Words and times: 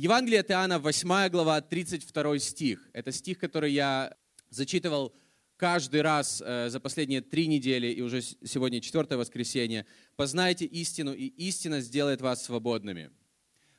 Евангелие 0.00 0.42
от 0.42 0.50
Иоанна, 0.52 0.78
8 0.78 1.28
глава, 1.28 1.60
32 1.60 2.38
стих. 2.38 2.88
Это 2.92 3.10
стих, 3.10 3.36
который 3.40 3.72
я 3.72 4.16
зачитывал 4.48 5.12
каждый 5.56 6.02
раз 6.02 6.40
э, 6.40 6.68
за 6.70 6.78
последние 6.78 7.20
три 7.20 7.48
недели, 7.48 7.88
и 7.88 8.00
уже 8.00 8.22
сегодня 8.22 8.80
четвертое 8.80 9.16
воскресенье. 9.16 9.86
«Познайте 10.14 10.66
истину, 10.66 11.12
и 11.14 11.24
истина 11.24 11.80
сделает 11.80 12.20
вас 12.20 12.44
свободными». 12.44 13.10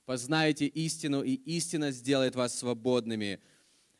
«Познайте 0.05 0.65
истину, 0.65 1.23
и 1.23 1.35
истина 1.35 1.91
сделает 1.91 2.35
вас 2.35 2.59
свободными». 2.59 3.39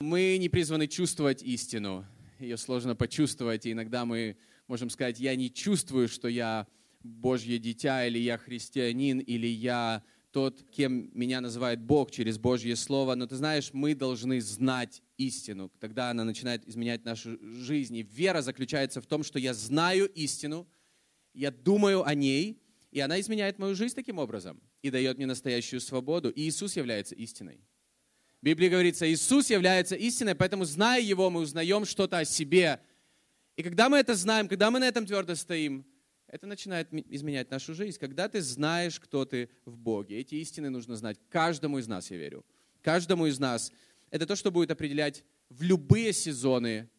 Мы 0.02 0.38
не 0.42 0.50
призваны 0.50 0.88
чувствовать 0.88 1.42
истину. 1.42 2.06
Ее 2.38 2.58
сложно 2.58 2.98
почувствовать, 2.98 3.66
и 3.66 3.72
иногда 3.72 4.04
мы 4.04 4.36
можем 4.68 4.90
сказать, 4.90 5.22
я 5.22 5.38
не 5.38 5.50
чувствую, 5.50 6.10
что 6.10 6.28
я 6.28 6.68
Божье 7.02 7.60
дитя, 7.60 8.06
или 8.06 8.20
я 8.20 8.38
христианин, 8.38 9.20
или 9.20 9.48
я 9.48 10.04
тот, 10.32 10.64
кем 10.72 11.10
меня 11.14 11.42
называет 11.42 11.82
Бог 11.82 12.12
через 12.12 12.38
Божье 12.38 12.76
Слово. 12.76 13.16
Но 13.16 13.26
ты 13.26 13.36
знаешь, 13.36 13.72
мы 13.74 13.96
должны 13.96 14.42
знать 14.42 15.02
истину. 15.18 15.72
Тогда 15.80 16.12
она 16.12 16.24
начинает 16.24 16.68
изменять 16.68 17.04
нашу 17.06 17.38
жизнь. 17.42 17.98
И 17.98 18.04
вера 18.04 18.42
заключается 18.42 19.02
в 19.02 19.08
том, 19.08 19.24
что 19.24 19.40
я 19.40 19.54
знаю 19.54 20.08
истину, 20.10 20.68
я 21.34 21.52
думаю 21.52 22.06
о 22.06 22.14
ней, 22.14 22.62
и 22.92 23.00
она 23.00 23.20
изменяет 23.20 23.60
мою 23.60 23.76
жизнь 23.76 23.96
таким 23.96 24.18
образом 24.20 24.62
и 24.82 24.90
дает 24.90 25.18
мне 25.18 25.26
настоящую 25.26 25.82
свободу. 25.82 26.30
И 26.30 26.42
Иисус 26.42 26.76
является 26.76 27.16
истиной. 27.16 27.62
В 28.42 28.46
Библии 28.46 28.70
говорится, 28.70 29.12
Иисус 29.12 29.50
является 29.50 29.96
истиной, 29.96 30.34
поэтому, 30.34 30.64
зная 30.64 31.02
Его, 31.02 31.30
мы 31.30 31.42
узнаем 31.42 31.86
что-то 31.86 32.20
о 32.20 32.26
себе. 32.26 32.80
И 33.58 33.64
когда 33.64 33.90
мы 33.90 33.98
это 33.98 34.16
знаем, 34.16 34.48
когда 34.48 34.72
мы 34.72 34.80
на 34.80 34.88
этом 34.88 35.06
твердо 35.06 35.36
стоим, 35.36 35.86
это 36.32 36.46
начинает 36.46 36.90
изменять 37.10 37.50
нашу 37.50 37.74
жизнь. 37.74 37.98
Когда 38.00 38.30
ты 38.30 38.42
знаешь, 38.42 39.00
кто 39.00 39.26
ты 39.26 39.50
в 39.66 39.78
Боге. 39.78 40.20
Эти 40.20 40.36
истины 40.36 40.70
нужно 40.70 40.96
знать 40.96 41.18
каждому 41.30 41.80
из 41.80 41.88
нас, 41.88 42.12
я 42.12 42.18
верю. 42.18 42.46
Каждому 42.82 43.26
из 43.26 43.40
нас. 43.40 43.72
Это 44.12 44.26
то, 44.26 44.36
что 44.36 44.52
будет 44.52 44.72
определять 44.72 45.24
в 45.50 45.64
любые 45.64 46.14
сезоны 46.14 46.90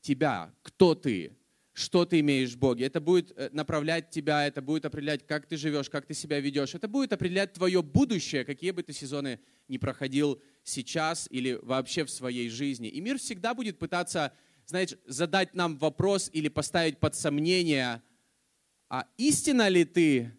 тебя, 0.00 0.54
кто 0.62 0.94
ты, 0.94 1.36
что 1.72 2.04
ты 2.04 2.20
имеешь 2.20 2.52
в 2.52 2.58
Боге. 2.58 2.86
Это 2.86 3.00
будет 3.00 3.32
э, 3.36 3.48
направлять 3.52 4.10
тебя, 4.10 4.46
это 4.46 4.60
будет 4.60 4.84
определять, 4.84 5.26
как 5.26 5.46
ты 5.46 5.56
живешь, 5.56 5.88
как 5.88 6.06
ты 6.06 6.14
себя 6.14 6.38
ведешь. 6.40 6.74
Это 6.74 6.86
будет 6.86 7.12
определять 7.12 7.54
твое 7.54 7.82
будущее, 7.82 8.44
какие 8.44 8.70
бы 8.72 8.82
ты 8.82 8.92
сезоны 8.92 9.40
не 9.68 9.78
проходил 9.78 10.40
сейчас 10.64 11.28
или 11.30 11.58
вообще 11.62 12.04
в 12.04 12.10
своей 12.10 12.50
жизни. 12.50 12.88
И 12.88 13.00
мир 13.00 13.18
всегда 13.18 13.54
будет 13.54 13.78
пытаться, 13.78 14.32
знаете, 14.66 14.98
задать 15.06 15.54
нам 15.54 15.76
вопрос 15.78 16.30
или 16.32 16.48
поставить 16.48 16.98
под 16.98 17.14
сомнение– 17.14 18.02
а 18.88 19.06
истина 19.16 19.68
ли 19.68 19.84
ты 19.84 20.32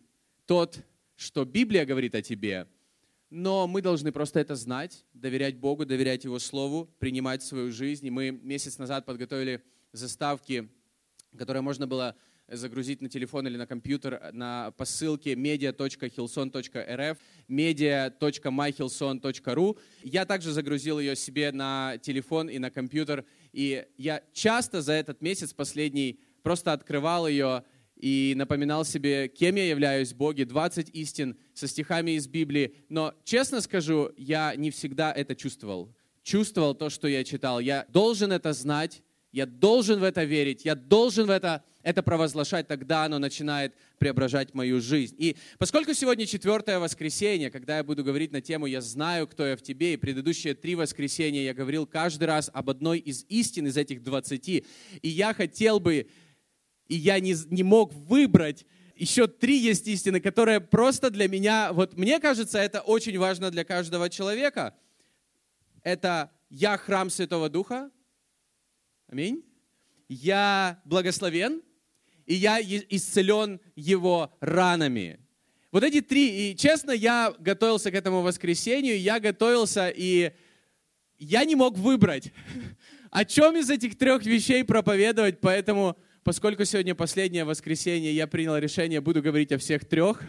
тот, 0.46 0.80
что 1.16 1.46
Библия 1.46 1.86
говорит 1.86 2.16
о 2.16 2.22
тебе? 2.22 2.68
Но 3.30 3.68
мы 3.68 3.82
должны 3.82 4.14
просто 4.14 4.40
это 4.40 4.56
знать, 4.56 5.04
доверять 5.14 5.58
Богу, 5.58 5.86
доверять 5.86 6.24
Его 6.24 6.40
Слову, 6.40 6.90
принимать 7.00 7.44
свою 7.44 7.72
жизнь. 7.72 8.08
И 8.08 8.10
мы 8.10 8.32
месяц 8.32 8.78
назад 8.78 9.06
подготовили 9.06 9.62
заставки, 9.92 10.70
которые 11.38 11.62
можно 11.62 11.88
было 11.88 12.16
загрузить 12.48 13.02
на 13.02 13.10
телефон 13.10 13.46
или 13.48 13.58
на 13.58 13.68
компьютер 13.68 14.30
на 14.32 14.72
посылке 14.72 15.34
media.hilson.rf, 15.34 17.18
media.myhilson.ru. 17.50 19.78
Я 20.04 20.26
также 20.26 20.54
загрузил 20.54 21.00
ее 21.00 21.18
себе 21.18 21.52
на 21.52 21.98
телефон 21.98 22.50
и 22.50 22.60
на 22.60 22.72
компьютер, 22.72 23.26
и 23.52 23.86
я 23.98 24.24
часто 24.32 24.82
за 24.82 24.94
этот 24.94 25.22
месяц 25.22 25.54
последний 25.54 26.22
просто 26.44 26.72
открывал 26.72 27.28
ее 27.28 27.66
и 28.00 28.34
напоминал 28.36 28.86
себе, 28.86 29.28
кем 29.28 29.56
я 29.56 29.68
являюсь 29.68 30.14
в 30.14 30.18
Боге, 30.18 30.46
20 30.46 30.90
истин 30.94 31.38
со 31.54 31.68
стихами 31.68 32.12
из 32.12 32.28
Библии. 32.28 32.76
Но, 32.90 33.14
честно 33.24 33.62
скажу, 33.62 34.12
я 34.18 34.56
не 34.56 34.72
всегда 34.72 35.12
это 35.12 35.36
чувствовал. 35.36 35.94
Чувствовал 36.24 36.76
то, 36.76 36.90
что 36.90 37.08
я 37.08 37.24
читал. 37.24 37.60
Я 37.60 37.86
должен 37.90 38.32
это 38.32 38.54
знать, 38.54 39.02
я 39.32 39.46
должен 39.46 40.00
в 40.00 40.04
это 40.04 40.24
верить, 40.24 40.66
я 40.66 40.76
должен 40.76 41.28
в 41.28 41.30
это, 41.30 41.64
это 41.84 42.02
провозглашать, 42.02 42.68
тогда 42.68 43.06
оно 43.06 43.20
начинает 43.20 43.76
преображать 44.00 44.54
мою 44.54 44.82
жизнь. 44.82 45.16
И 45.18 45.36
поскольку 45.58 45.94
сегодня 45.94 46.26
четвертое 46.26 46.80
воскресенье, 46.80 47.52
когда 47.52 47.78
я 47.78 47.84
буду 47.84 48.04
говорить 48.04 48.32
на 48.32 48.42
тему 48.42 48.66
«Я 48.66 48.82
знаю, 48.82 49.28
кто 49.28 49.46
я 49.46 49.56
в 49.56 49.62
тебе», 49.62 49.94
и 49.94 49.98
предыдущие 49.98 50.54
три 50.54 50.76
воскресенья 50.76 51.42
я 51.42 51.54
говорил 51.54 51.86
каждый 51.86 52.26
раз 52.26 52.50
об 52.54 52.70
одной 52.70 53.00
из 53.00 53.26
истин 53.30 53.68
из 53.68 53.78
этих 53.78 54.02
двадцати, 54.02 54.66
и 55.02 55.10
я 55.10 55.34
хотел 55.34 55.80
бы 55.80 56.08
и 56.88 56.96
я 56.96 57.20
не, 57.20 57.36
не 57.50 57.64
мог 57.64 57.94
выбрать. 57.94 58.66
Еще 58.96 59.28
три 59.28 59.58
есть 59.58 59.88
истины, 59.88 60.20
которые 60.20 60.60
просто 60.60 61.10
для 61.10 61.28
меня, 61.28 61.72
вот 61.74 61.96
мне 61.98 62.20
кажется, 62.20 62.58
это 62.58 62.82
очень 62.82 63.18
важно 63.20 63.52
для 63.52 63.64
каждого 63.64 64.10
человека. 64.10 64.76
Это 65.84 66.32
я 66.50 66.78
храм 66.78 67.10
Святого 67.10 67.50
Духа. 67.50 67.92
Аминь. 69.08 69.44
Я 70.10 70.82
благословен, 70.86 71.62
и 72.26 72.34
я 72.34 72.60
исцелен 72.62 73.60
его 73.76 74.36
ранами. 74.40 75.20
Вот 75.72 75.84
эти 75.84 76.02
три, 76.02 76.52
и 76.52 76.56
честно, 76.56 76.92
я 76.92 77.34
готовился 77.40 77.92
к 77.92 77.94
этому 77.94 78.22
воскресенью, 78.22 79.00
я 79.00 79.20
готовился, 79.20 79.90
и 79.90 80.32
я 81.20 81.46
не 81.46 81.56
мог 81.56 81.78
выбрать, 81.78 82.32
о 83.12 83.26
чем 83.26 83.58
из 83.58 83.70
этих 83.70 83.98
трех 83.98 84.26
вещей 84.26 84.64
проповедовать, 84.64 85.40
поэтому 85.40 85.98
поскольку 86.28 86.66
сегодня 86.66 86.94
последнее 86.94 87.46
воскресенье, 87.46 88.14
я 88.14 88.28
принял 88.28 88.58
решение, 88.58 89.00
буду 89.00 89.22
говорить 89.22 89.54
о 89.54 89.58
всех 89.58 89.86
трех. 89.86 90.22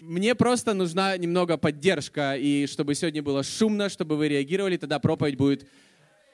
Мне 0.00 0.34
просто 0.34 0.72
нужна 0.72 1.14
немного 1.18 1.58
поддержка, 1.58 2.38
и 2.38 2.66
чтобы 2.66 2.94
сегодня 2.94 3.22
было 3.22 3.42
шумно, 3.42 3.90
чтобы 3.90 4.16
вы 4.16 4.28
реагировали, 4.28 4.78
тогда 4.78 4.98
проповедь 4.98 5.36
будет 5.36 5.68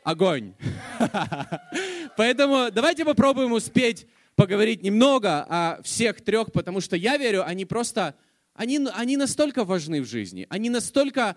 огонь. 0.05 0.55
Поэтому 2.17 2.71
давайте 2.71 3.05
попробуем 3.05 3.51
успеть 3.51 4.07
поговорить 4.37 4.85
немного 4.85 5.47
о 5.49 5.83
всех 5.83 6.21
трех, 6.21 6.53
потому 6.53 6.81
что 6.81 6.95
я 6.95 7.17
верю, 7.17 7.45
они 7.45 7.65
просто, 7.65 8.15
они, 8.55 8.87
они 8.95 9.17
настолько 9.17 9.65
важны 9.65 10.01
в 10.01 10.07
жизни, 10.07 10.47
они 10.49 10.71
настолько 10.71 11.37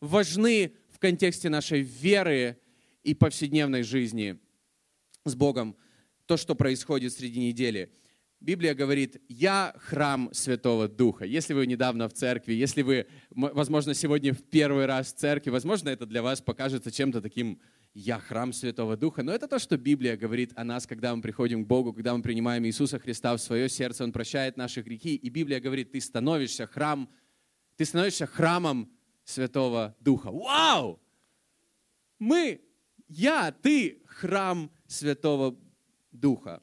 важны 0.00 0.72
в 0.88 0.98
контексте 0.98 1.50
нашей 1.50 1.82
веры 1.82 2.56
и 3.02 3.12
повседневной 3.12 3.82
жизни 3.82 4.38
с 5.26 5.34
Богом 5.34 5.76
то, 6.26 6.36
что 6.36 6.54
происходит 6.54 7.12
среди 7.12 7.40
недели. 7.40 7.92
Библия 8.42 8.74
говорит, 8.74 9.22
я 9.28 9.72
храм 9.78 10.28
Святого 10.32 10.88
Духа. 10.88 11.24
Если 11.24 11.54
вы 11.54 11.64
недавно 11.66 12.08
в 12.08 12.12
церкви, 12.12 12.54
если 12.54 12.82
вы, 12.82 13.06
возможно, 13.30 13.94
сегодня 13.94 14.34
в 14.34 14.42
первый 14.42 14.86
раз 14.86 15.12
в 15.12 15.16
церкви, 15.16 15.50
возможно, 15.50 15.90
это 15.90 16.06
для 16.06 16.22
вас 16.22 16.40
покажется 16.40 16.90
чем-то 16.90 17.20
таким, 17.20 17.60
я 17.94 18.18
храм 18.18 18.52
Святого 18.52 18.96
Духа. 18.96 19.22
Но 19.22 19.32
это 19.32 19.46
то, 19.46 19.60
что 19.60 19.76
Библия 19.76 20.16
говорит 20.16 20.52
о 20.56 20.64
нас, 20.64 20.88
когда 20.88 21.14
мы 21.14 21.22
приходим 21.22 21.64
к 21.64 21.68
Богу, 21.68 21.92
когда 21.92 22.16
мы 22.16 22.22
принимаем 22.22 22.64
Иисуса 22.66 22.98
Христа 22.98 23.36
в 23.36 23.40
свое 23.40 23.68
сердце, 23.68 24.02
Он 24.02 24.10
прощает 24.10 24.56
наши 24.56 24.82
грехи. 24.82 25.14
И 25.14 25.28
Библия 25.28 25.60
говорит, 25.60 25.92
ты 25.92 26.00
становишься 26.00 26.66
храм, 26.66 27.08
ты 27.76 27.84
становишься 27.84 28.26
храмом 28.26 28.90
Святого 29.24 29.94
Духа. 30.00 30.32
Вау! 30.32 31.00
Мы, 32.18 32.60
я, 33.08 33.52
ты 33.52 34.02
храм 34.06 34.70
Святого 34.86 35.56
Духа. 36.12 36.62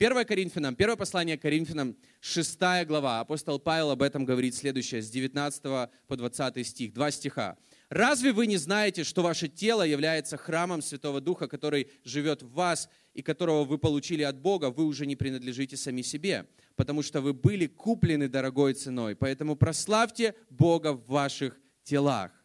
1 0.00 0.24
Коринфянам, 0.26 0.76
первое 0.76 0.94
послание 0.94 1.36
Коринфянам, 1.36 1.96
6 2.20 2.86
глава. 2.86 3.18
Апостол 3.18 3.58
Павел 3.58 3.90
об 3.90 4.02
этом 4.02 4.24
говорит 4.24 4.54
следующее, 4.54 5.02
с 5.02 5.10
19 5.10 5.62
по 6.06 6.16
20 6.16 6.64
стих, 6.64 6.92
два 6.92 7.10
стиха. 7.10 7.56
«Разве 7.88 8.32
вы 8.32 8.46
не 8.46 8.58
знаете, 8.58 9.02
что 9.02 9.22
ваше 9.22 9.48
тело 9.48 9.82
является 9.82 10.36
храмом 10.36 10.82
Святого 10.82 11.20
Духа, 11.20 11.48
который 11.48 11.90
живет 12.04 12.42
в 12.44 12.52
вас 12.52 12.88
и 13.12 13.22
которого 13.22 13.64
вы 13.64 13.76
получили 13.76 14.22
от 14.22 14.38
Бога? 14.38 14.70
Вы 14.70 14.84
уже 14.84 15.04
не 15.04 15.16
принадлежите 15.16 15.76
сами 15.76 16.02
себе, 16.02 16.46
потому 16.76 17.02
что 17.02 17.20
вы 17.20 17.32
были 17.32 17.66
куплены 17.66 18.28
дорогой 18.28 18.74
ценой. 18.74 19.16
Поэтому 19.16 19.56
прославьте 19.56 20.36
Бога 20.48 20.92
в 20.92 21.08
ваших 21.08 21.58
телах». 21.82 22.37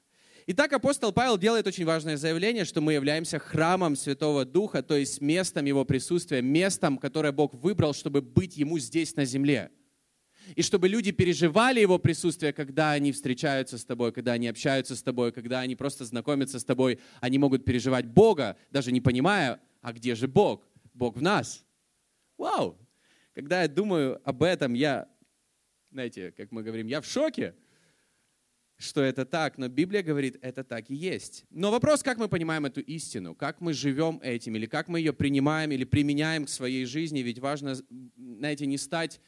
Итак, 0.45 0.73
апостол 0.73 1.13
Павел 1.13 1.37
делает 1.37 1.67
очень 1.67 1.85
важное 1.85 2.17
заявление, 2.17 2.65
что 2.65 2.81
мы 2.81 2.91
являемся 2.93 3.39
храмом 3.39 3.95
Святого 3.95 4.43
Духа, 4.43 4.83
то 4.83 4.97
есть 4.97 5.21
местом 5.21 5.63
Его 5.63 5.85
присутствия, 5.85 6.41
местом, 6.41 6.97
которое 6.97 7.31
Бог 7.31 7.53
выбрал, 7.53 7.93
чтобы 7.93 8.21
быть 8.21 8.57
Ему 8.57 8.77
здесь 8.77 9.15
на 9.15 9.23
земле. 9.23 9.71
И 10.55 10.61
чтобы 10.61 10.89
люди 10.89 11.11
переживали 11.11 11.79
Его 11.79 11.97
присутствие, 11.97 12.51
когда 12.51 12.91
они 12.91 13.13
встречаются 13.13 13.77
с 13.77 13.85
тобой, 13.85 14.11
когда 14.11 14.33
они 14.33 14.49
общаются 14.49 14.97
с 14.97 15.01
тобой, 15.01 15.31
когда 15.31 15.61
они 15.61 15.77
просто 15.77 16.03
знакомятся 16.03 16.59
с 16.59 16.65
тобой, 16.65 16.99
они 17.21 17.37
могут 17.37 17.63
переживать 17.63 18.05
Бога, 18.05 18.57
даже 18.69 18.91
не 18.91 18.99
понимая, 18.99 19.61
а 19.81 19.93
где 19.93 20.13
же 20.13 20.27
Бог? 20.27 20.67
Бог 20.93 21.15
в 21.15 21.21
нас. 21.21 21.63
Вау! 22.37 22.77
Когда 23.33 23.61
я 23.61 23.69
думаю 23.69 24.19
об 24.25 24.43
этом, 24.43 24.73
я, 24.73 25.07
знаете, 25.89 26.33
как 26.35 26.51
мы 26.51 26.63
говорим, 26.63 26.87
я 26.87 26.99
в 26.99 27.05
шоке 27.05 27.55
что 28.77 29.01
это 29.01 29.25
так, 29.25 29.57
но 29.57 29.67
Библия 29.67 30.03
говорит, 30.03 30.37
это 30.41 30.63
так 30.63 30.89
и 30.89 30.95
есть. 30.95 31.45
Но 31.49 31.71
вопрос, 31.71 32.03
как 32.03 32.17
мы 32.17 32.27
понимаем 32.27 32.65
эту 32.65 32.81
истину, 32.81 33.35
как 33.35 33.61
мы 33.61 33.73
живем 33.73 34.19
этим, 34.23 34.55
или 34.55 34.65
как 34.65 34.87
мы 34.87 34.99
ее 34.99 35.13
принимаем, 35.13 35.71
или 35.71 35.83
применяем 35.83 36.45
к 36.45 36.49
своей 36.49 36.85
жизни, 36.85 37.19
ведь 37.19 37.39
важно, 37.39 37.75
знаете, 38.17 38.65
не 38.65 38.77
стать 38.77 39.21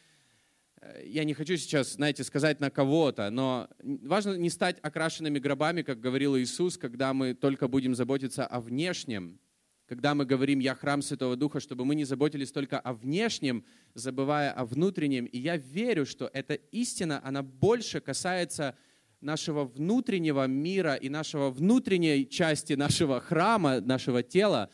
э, 0.82 1.04
я 1.06 1.24
не 1.24 1.34
хочу 1.34 1.58
сейчас, 1.58 1.94
знаете, 1.94 2.24
сказать 2.24 2.60
на 2.60 2.70
кого-то, 2.70 3.30
но 3.30 3.70
важно 3.82 4.36
не 4.36 4.50
стать 4.50 4.78
окрашенными 4.82 5.40
гробами, 5.40 5.84
как 5.84 6.00
говорил 6.00 6.38
Иисус, 6.38 6.78
когда 6.78 7.14
мы 7.14 7.34
только 7.34 7.68
будем 7.68 7.96
заботиться 7.96 8.46
о 8.46 8.60
внешнем, 8.60 9.40
когда 9.88 10.16
мы 10.16 10.26
говорим 10.26 10.60
«Я 10.60 10.74
храм 10.74 11.02
Святого 11.02 11.36
Духа», 11.36 11.60
чтобы 11.60 11.86
мы 11.86 11.96
не 11.96 12.06
заботились 12.06 12.52
только 12.52 12.80
о 12.80 12.94
внешнем, 12.94 13.64
забывая 13.94 14.52
о 14.52 14.66
внутреннем. 14.66 15.26
И 15.26 15.38
я 15.38 15.58
верю, 15.58 16.06
что 16.06 16.30
эта 16.34 16.56
истина, 16.56 17.22
она 17.24 17.44
больше 17.44 18.02
касается 18.02 18.76
нашего 19.22 19.66
внутреннего 19.66 20.46
мира 20.48 20.96
и 20.96 21.10
нашего 21.10 21.50
внутренней 21.50 22.28
части 22.28 22.74
нашего 22.74 23.20
храма, 23.20 23.82
нашего 23.82 24.24
тела, 24.24 24.70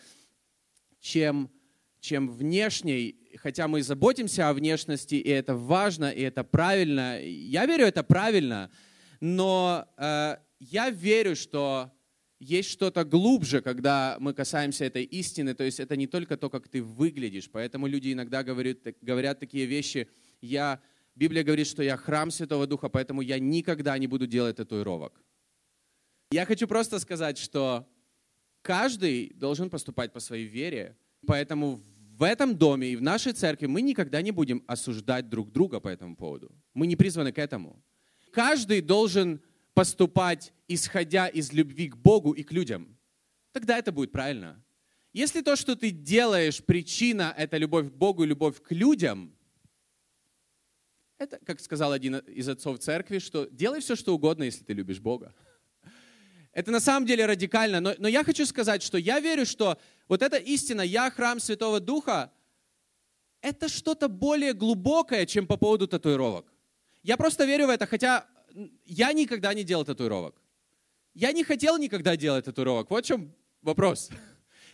чем, 1.00 1.50
чем 2.00 2.30
внешней. 2.30 3.18
Хотя 3.38 3.68
мы 3.68 3.82
заботимся 3.82 4.50
о 4.50 4.54
внешности, 4.54 5.16
и 5.16 5.30
это 5.30 5.56
важно, 5.56 6.12
и 6.12 6.22
это 6.22 6.44
правильно. 6.44 7.22
Я 7.22 7.66
верю, 7.66 7.86
это 7.86 8.04
правильно. 8.04 8.70
Но 9.20 9.88
э, 9.98 10.38
я 10.60 10.90
верю, 10.90 11.36
что 11.36 11.92
есть 12.42 12.72
что-то 12.72 13.06
глубже, 13.06 13.62
когда 13.62 14.18
мы 14.20 14.34
касаемся 14.34 14.86
этой 14.86 15.04
истины, 15.04 15.54
то 15.54 15.64
есть 15.64 15.80
это 15.80 15.96
не 15.96 16.08
только 16.08 16.38
то, 16.38 16.50
как 16.50 16.68
ты 16.68 16.82
выглядишь, 16.82 17.50
поэтому 17.52 17.86
люди 17.86 18.12
иногда 18.12 18.44
говорят, 18.44 18.80
говорят 19.02 19.40
такие 19.40 19.68
вещи, 19.68 20.10
я, 20.42 20.82
Библия 21.16 21.44
говорит, 21.44 21.68
что 21.68 21.84
я 21.84 21.98
храм 21.98 22.32
Святого 22.32 22.68
Духа, 22.68 22.90
поэтому 22.90 23.22
я 23.22 23.40
никогда 23.40 23.98
не 23.98 24.08
буду 24.08 24.28
делать 24.28 24.58
татуировок. 24.58 25.22
Я 26.32 26.46
хочу 26.46 26.68
просто 26.68 27.00
сказать, 27.00 27.38
что 27.38 27.88
каждый 28.62 29.34
должен 29.36 29.70
поступать 29.70 30.14
по 30.14 30.20
своей 30.20 30.48
вере, 30.48 30.98
поэтому 31.28 31.82
в 32.18 32.24
этом 32.24 32.56
доме 32.58 32.92
и 32.92 32.96
в 32.96 33.02
нашей 33.02 33.34
церкви 33.34 33.66
мы 33.66 33.82
никогда 33.82 34.22
не 34.22 34.32
будем 34.32 34.64
осуждать 34.68 35.28
друг 35.28 35.52
друга 35.52 35.80
по 35.80 35.90
этому 35.90 36.16
поводу. 36.16 36.52
Мы 36.74 36.88
не 36.88 36.96
призваны 36.96 37.32
к 37.32 37.40
этому. 37.40 37.84
Каждый 38.32 38.82
должен 38.82 39.42
поступать, 39.74 40.54
исходя 40.68 41.28
из 41.28 41.52
любви 41.52 41.90
к 41.90 41.98
Богу 41.98 42.32
и 42.32 42.44
к 42.44 42.52
людям, 42.52 42.98
тогда 43.52 43.78
это 43.78 43.92
будет 43.92 44.12
правильно. 44.12 44.64
Если 45.14 45.42
то, 45.42 45.58
что 45.58 45.76
ты 45.76 45.92
делаешь, 45.92 46.64
причина— 46.64 47.34
это 47.38 47.58
любовь 47.58 47.90
к 47.90 47.94
Богу 47.94 48.24
и 48.24 48.28
любовь 48.28 48.62
к 48.62 48.72
людям, 48.72 49.36
это, 51.22 51.40
как 51.46 51.60
сказал 51.60 51.92
один 51.92 52.16
из 52.18 52.50
отцов 52.50 52.80
церкви, 52.80 53.20
что 53.20 53.46
делай 53.46 53.80
все, 53.80 53.96
что 53.96 54.16
угодно, 54.16 54.44
если 54.44 54.64
ты 54.64 54.74
любишь 54.74 55.00
Бога. 55.00 55.34
Это 56.52 56.72
на 56.72 56.80
самом 56.80 57.06
деле 57.06 57.26
радикально, 57.26 57.80
но, 57.80 57.94
но 57.98 58.08
я 58.08 58.24
хочу 58.24 58.46
сказать, 58.46 58.82
что 58.82 58.98
я 58.98 59.20
верю, 59.20 59.46
что 59.46 59.78
вот 60.08 60.22
эта 60.22 60.38
истина 60.38 60.82
«Я 60.82 61.12
храм 61.12 61.40
Святого 61.40 61.80
Духа»— 61.80 62.32
это 63.42 63.70
что-то 63.70 64.10
более 64.10 64.54
глубокое, 64.54 65.26
чем 65.26 65.46
по 65.46 65.58
поводу 65.58 65.88
татуировок. 65.88 66.52
Я 67.04 67.18
просто 67.18 67.46
верю 67.46 67.68
в 67.68 67.70
это, 67.70 67.86
хотя 67.86 68.26
я 68.86 69.14
никогда 69.14 69.54
не 69.54 69.64
делал 69.64 69.86
татуировок. 69.86 70.42
Я 71.14 71.32
не 71.32 71.44
хотел 71.44 71.78
никогда 71.78 72.18
делать 72.18 72.46
татуировок. 72.46 72.90
Вот 72.90 73.06
в 73.06 73.08
чем 73.08 73.34
вопрос. 73.62 74.10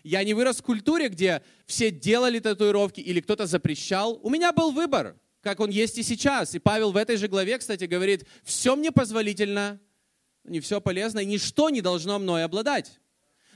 Я 0.04 0.24
не 0.24 0.34
вырос 0.34 0.60
в 0.60 0.64
культуре, 0.64 1.10
где 1.10 1.44
все 1.66 1.92
делали 1.92 2.40
татуировки 2.40 3.02
или 3.02 3.20
кто-то 3.20 3.46
запрещал. 3.46 4.20
У 4.24 4.30
меня 4.30 4.54
был 4.54 4.72
выбор, 4.72 5.16
как 5.42 5.60
он 5.60 5.70
есть 5.70 5.98
и 5.98 6.04
сейчас. 6.04 6.56
И 6.56 6.60
Павел 6.60 6.92
в 6.92 6.98
этой 6.98 7.18
же 7.18 7.28
главе, 7.28 7.58
кстати, 7.58 7.86
говорит, 7.86 8.26
все 8.44 8.76
мне 8.76 8.92
позволительно, 8.92 9.80
не 10.44 10.60
все 10.60 10.82
полезно, 10.82 11.20
и 11.20 11.26
ничто 11.26 11.70
не 11.70 11.82
должно 11.82 12.20
мной 12.20 12.44
обладать. 12.44 13.00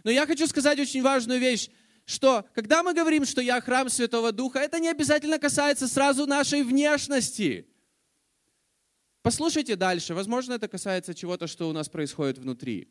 Но 0.04 0.12
я 0.12 0.26
хочу 0.26 0.48
сказать 0.48 0.80
очень 0.80 1.02
важную 1.02 1.40
вещь, 1.40 1.70
что 2.06 2.46
когда 2.54 2.84
мы 2.84 2.94
говорим, 2.94 3.26
что 3.26 3.42
я 3.42 3.62
храм 3.62 3.90
Святого 3.90 4.32
Духа, 4.32 4.60
это 4.60 4.80
не 4.80 4.90
обязательно 4.90 5.40
касается 5.40 5.88
сразу 5.88 6.26
нашей 6.26 6.64
внешности. 6.64 7.68
Послушайте 9.22 9.76
дальше. 9.76 10.16
Возможно, 10.16 10.54
это 10.54 10.68
касается 10.68 11.14
чего-то, 11.14 11.48
что 11.48 11.70
у 11.70 11.74
нас 11.74 11.90
происходит 11.90 12.40
внутри. 12.40 12.90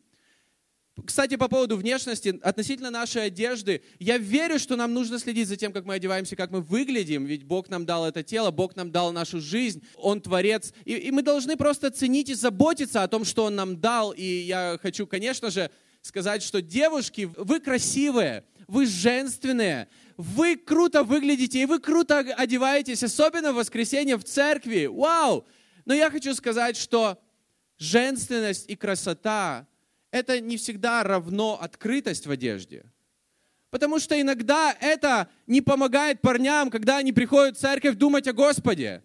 Кстати, 1.06 1.36
по 1.36 1.48
поводу 1.48 1.76
внешности, 1.76 2.38
относительно 2.42 2.90
нашей 2.90 3.26
одежды, 3.26 3.82
я 3.98 4.18
верю, 4.18 4.58
что 4.58 4.76
нам 4.76 4.92
нужно 4.92 5.18
следить 5.18 5.48
за 5.48 5.56
тем, 5.56 5.72
как 5.72 5.84
мы 5.84 5.94
одеваемся, 5.94 6.36
как 6.36 6.50
мы 6.50 6.60
выглядим, 6.60 7.24
ведь 7.26 7.44
Бог 7.44 7.68
нам 7.68 7.86
дал 7.86 8.06
это 8.06 8.22
тело, 8.22 8.50
Бог 8.50 8.76
нам 8.76 8.90
дал 8.90 9.12
нашу 9.12 9.40
жизнь, 9.40 9.82
Он 9.96 10.20
Творец, 10.20 10.72
и, 10.84 10.94
и 10.94 11.10
мы 11.10 11.22
должны 11.22 11.56
просто 11.56 11.90
ценить 11.90 12.28
и 12.28 12.34
заботиться 12.34 13.02
о 13.02 13.08
том, 13.08 13.24
что 13.24 13.44
Он 13.44 13.54
нам 13.54 13.80
дал. 13.80 14.12
И 14.12 14.24
я 14.24 14.78
хочу, 14.82 15.06
конечно 15.06 15.50
же, 15.50 15.70
сказать, 16.02 16.42
что 16.42 16.60
девушки, 16.60 17.30
вы 17.36 17.60
красивые, 17.60 18.44
вы 18.66 18.86
женственные, 18.86 19.88
вы 20.16 20.56
круто 20.56 21.04
выглядите, 21.04 21.62
и 21.62 21.66
вы 21.66 21.78
круто 21.78 22.18
одеваетесь, 22.18 23.02
особенно 23.02 23.52
в 23.52 23.56
воскресенье 23.56 24.16
в 24.16 24.24
церкви. 24.24 24.86
Вау! 24.86 25.46
Но 25.84 25.94
я 25.94 26.10
хочу 26.10 26.34
сказать, 26.34 26.76
что 26.76 27.18
женственность 27.78 28.68
и 28.68 28.76
красота– 28.76 29.66
это 30.10 30.40
не 30.40 30.56
всегда 30.56 31.02
равно 31.02 31.58
открытость 31.60 32.26
в 32.26 32.30
одежде. 32.30 32.84
Потому 33.70 34.00
что 34.00 34.20
иногда 34.20 34.76
это 34.80 35.28
не 35.46 35.60
помогает 35.60 36.20
парням, 36.20 36.70
когда 36.70 36.96
они 36.98 37.12
приходят 37.12 37.56
в 37.56 37.60
церковь, 37.60 37.94
думать 37.96 38.26
о 38.26 38.32
Господе. 38.32 39.02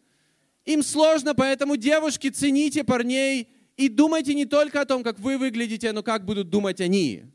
Им 0.66 0.82
сложно, 0.82 1.36
поэтому 1.36 1.78
девушки, 1.78 2.30
цените 2.30 2.84
парней 2.84 3.50
и 3.78 3.90
думайте 3.90 4.34
не 4.34 4.46
только 4.46 4.82
о 4.82 4.86
том, 4.86 5.04
как 5.04 5.20
вы 5.20 5.38
выглядите, 5.38 5.92
но 5.92 6.02
как 6.02 6.26
будут 6.26 6.50
думать 6.50 6.82
они. 6.82 7.26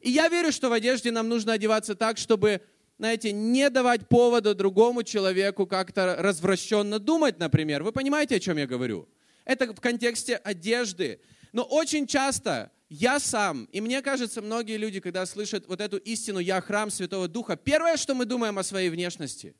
И 0.00 0.10
я 0.10 0.28
верю, 0.28 0.50
что 0.50 0.68
в 0.68 0.72
одежде 0.72 1.12
нам 1.12 1.28
нужно 1.28 1.52
одеваться 1.52 1.94
так, 1.94 2.18
чтобы 2.18 2.62
знаете, 2.98 3.32
не 3.32 3.68
давать 3.68 4.08
повода 4.08 4.54
другому 4.54 5.02
человеку 5.02 5.66
как-то 5.66 6.14
развращенно 6.18 7.00
думать, 7.00 7.36
например. 7.38 7.82
Вы 7.82 7.90
понимаете, 7.90 8.36
о 8.36 8.38
чем 8.38 8.58
я 8.58 8.66
говорю? 8.68 9.08
Это 9.44 9.74
в 9.74 9.80
контексте 9.80 10.36
одежды. 10.36 11.20
Но 11.52 11.64
очень 11.64 12.06
часто 12.06 12.70
я 12.92 13.18
сам, 13.20 13.64
и 13.72 13.80
мне 13.80 14.02
кажется, 14.02 14.42
многие 14.42 14.76
люди, 14.76 15.00
когда 15.00 15.24
слышат 15.24 15.66
вот 15.66 15.80
эту 15.80 15.96
истину 15.96 16.40
«Я 16.40 16.60
храм 16.60 16.90
Святого 16.90 17.26
Духа», 17.26 17.56
первое, 17.56 17.96
что 17.96 18.14
мы 18.14 18.26
думаем 18.26 18.58
о 18.58 18.62
своей 18.62 18.90
внешности. 18.90 19.54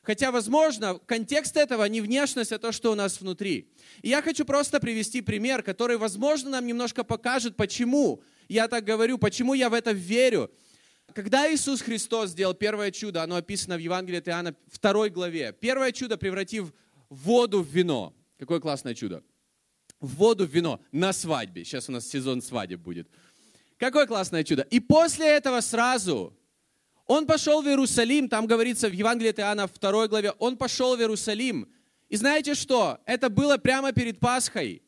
Хотя, 0.00 0.30
возможно, 0.30 0.98
контекст 1.04 1.58
этого 1.58 1.84
не 1.84 2.00
внешность, 2.00 2.52
а 2.52 2.58
то, 2.58 2.72
что 2.72 2.92
у 2.92 2.94
нас 2.94 3.20
внутри. 3.20 3.70
И 4.00 4.08
я 4.08 4.22
хочу 4.22 4.46
просто 4.46 4.80
привести 4.80 5.20
пример, 5.20 5.62
который, 5.62 5.98
возможно, 5.98 6.50
нам 6.50 6.66
немножко 6.66 7.04
покажет, 7.04 7.54
почему 7.54 8.22
я 8.48 8.66
так 8.66 8.84
говорю, 8.84 9.18
почему 9.18 9.52
я 9.52 9.68
в 9.68 9.74
это 9.74 9.92
верю. 9.92 10.50
Когда 11.12 11.52
Иисус 11.52 11.82
Христос 11.82 12.30
сделал 12.30 12.54
первое 12.54 12.90
чудо, 12.90 13.22
оно 13.22 13.36
описано 13.36 13.76
в 13.76 13.80
Евангелии 13.80 14.18
от 14.18 14.28
Иоанна 14.28 14.56
2 14.80 15.10
главе. 15.10 15.52
Первое 15.52 15.92
чудо, 15.92 16.16
превратив 16.16 16.72
воду 17.10 17.62
в 17.62 17.68
вино. 17.68 18.14
Какое 18.38 18.58
классное 18.58 18.94
чудо. 18.94 19.22
Воду 20.06 20.46
в 20.46 20.50
вино 20.50 20.80
на 20.92 21.12
свадьбе. 21.12 21.64
Сейчас 21.64 21.88
у 21.88 21.92
нас 21.92 22.06
сезон 22.06 22.42
свадеб 22.42 22.80
будет. 22.80 23.08
Какое 23.78 24.06
классное 24.06 24.44
чудо. 24.44 24.62
И 24.70 24.80
после 24.80 25.26
этого 25.26 25.60
сразу 25.60 26.36
он 27.06 27.26
пошел 27.26 27.60
в 27.62 27.66
Иерусалим, 27.66 28.28
там 28.28 28.46
говорится 28.46 28.88
в 28.88 28.92
Евангелии 28.92 29.30
от 29.30 29.38
Иоанна 29.38 29.68
2 29.68 30.08
главе, 30.08 30.32
он 30.38 30.56
пошел 30.56 30.96
в 30.96 31.00
Иерусалим. 31.00 31.68
И 32.08 32.16
знаете 32.16 32.54
что? 32.54 32.98
Это 33.04 33.28
было 33.28 33.58
прямо 33.58 33.92
перед 33.92 34.20
Пасхой, 34.20 34.82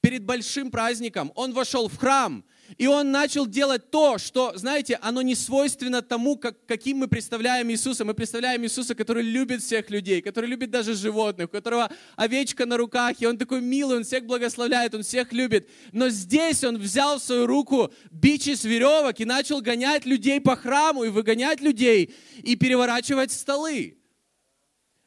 перед 0.00 0.24
большим 0.24 0.70
праздником. 0.70 1.32
Он 1.34 1.52
вошел 1.52 1.88
в 1.88 1.96
храм, 1.96 2.44
и 2.78 2.86
он 2.86 3.10
начал 3.10 3.46
делать 3.46 3.90
то, 3.90 4.18
что, 4.18 4.52
знаете, 4.56 4.98
оно 5.02 5.22
не 5.22 5.34
свойственно 5.34 6.02
тому, 6.02 6.36
как, 6.36 6.64
каким 6.66 6.98
мы 6.98 7.08
представляем 7.08 7.70
Иисуса. 7.70 8.04
Мы 8.04 8.14
представляем 8.14 8.62
Иисуса, 8.64 8.94
который 8.94 9.22
любит 9.22 9.62
всех 9.62 9.90
людей, 9.90 10.22
который 10.22 10.46
любит 10.46 10.70
даже 10.70 10.94
животных, 10.94 11.48
у 11.48 11.50
которого 11.50 11.90
овечка 12.16 12.66
на 12.66 12.76
руках, 12.76 13.16
и 13.20 13.26
он 13.26 13.38
такой 13.38 13.60
милый, 13.60 13.98
он 13.98 14.04
всех 14.04 14.24
благословляет, 14.24 14.94
он 14.94 15.02
всех 15.02 15.32
любит. 15.32 15.68
Но 15.92 16.08
здесь 16.08 16.62
он 16.64 16.78
взял 16.78 17.18
в 17.18 17.22
свою 17.22 17.46
руку 17.46 17.92
бич 18.10 18.46
из 18.46 18.64
веревок 18.64 19.20
и 19.20 19.24
начал 19.24 19.60
гонять 19.60 20.06
людей 20.06 20.40
по 20.40 20.56
храму 20.56 21.04
и 21.04 21.08
выгонять 21.08 21.60
людей 21.60 22.14
и 22.42 22.56
переворачивать 22.56 23.32
столы. 23.32 23.96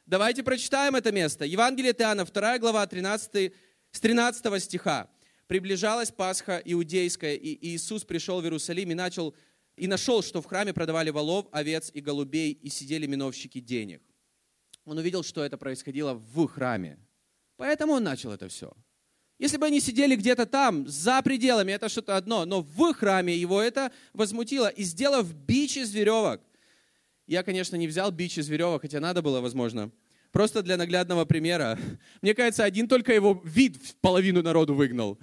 Давайте 0.06 0.42
прочитаем 0.42 0.96
это 0.96 1.12
место. 1.12 1.46
Евангелие 1.46 1.92
Иоанна, 1.92 2.26
2 2.26 2.58
глава, 2.58 2.86
13, 2.86 3.52
с 3.90 4.00
13 4.00 4.62
стиха 4.62 5.08
приближалась 5.46 6.10
Пасха 6.10 6.60
иудейская, 6.64 7.34
и 7.34 7.58
Иисус 7.68 8.04
пришел 8.04 8.40
в 8.40 8.44
Иерусалим 8.44 8.90
и 8.90 8.94
начал 8.94 9.34
и 9.76 9.86
нашел, 9.86 10.22
что 10.22 10.40
в 10.40 10.46
храме 10.46 10.72
продавали 10.72 11.10
волов, 11.10 11.46
овец 11.50 11.90
и 11.92 12.00
голубей, 12.00 12.52
и 12.52 12.68
сидели 12.68 13.06
миновщики 13.06 13.60
денег. 13.60 14.02
Он 14.84 14.98
увидел, 14.98 15.22
что 15.22 15.44
это 15.44 15.56
происходило 15.56 16.14
в 16.14 16.46
храме. 16.46 16.98
Поэтому 17.56 17.94
он 17.94 18.04
начал 18.04 18.30
это 18.30 18.48
все. 18.48 18.72
Если 19.38 19.56
бы 19.56 19.66
они 19.66 19.80
сидели 19.80 20.14
где-то 20.14 20.46
там, 20.46 20.86
за 20.86 21.20
пределами, 21.22 21.72
это 21.72 21.88
что-то 21.88 22.16
одно, 22.16 22.44
но 22.44 22.62
в 22.62 22.94
храме 22.94 23.36
его 23.36 23.60
это 23.60 23.90
возмутило. 24.12 24.68
И 24.68 24.84
сделав 24.84 25.34
бич 25.34 25.76
из 25.76 25.92
веревок, 25.92 26.40
я, 27.26 27.42
конечно, 27.42 27.74
не 27.76 27.88
взял 27.88 28.12
бич 28.12 28.38
из 28.38 28.48
веревок, 28.48 28.82
хотя 28.82 29.00
надо 29.00 29.22
было, 29.22 29.40
возможно, 29.40 29.90
Просто 30.34 30.64
для 30.64 30.76
наглядного 30.76 31.24
примера. 31.24 31.78
Мне 32.20 32.34
кажется, 32.34 32.64
один 32.64 32.88
только 32.88 33.14
его 33.14 33.40
вид 33.44 33.76
половину 34.00 34.42
народу 34.42 34.74
выгнал. 34.74 35.16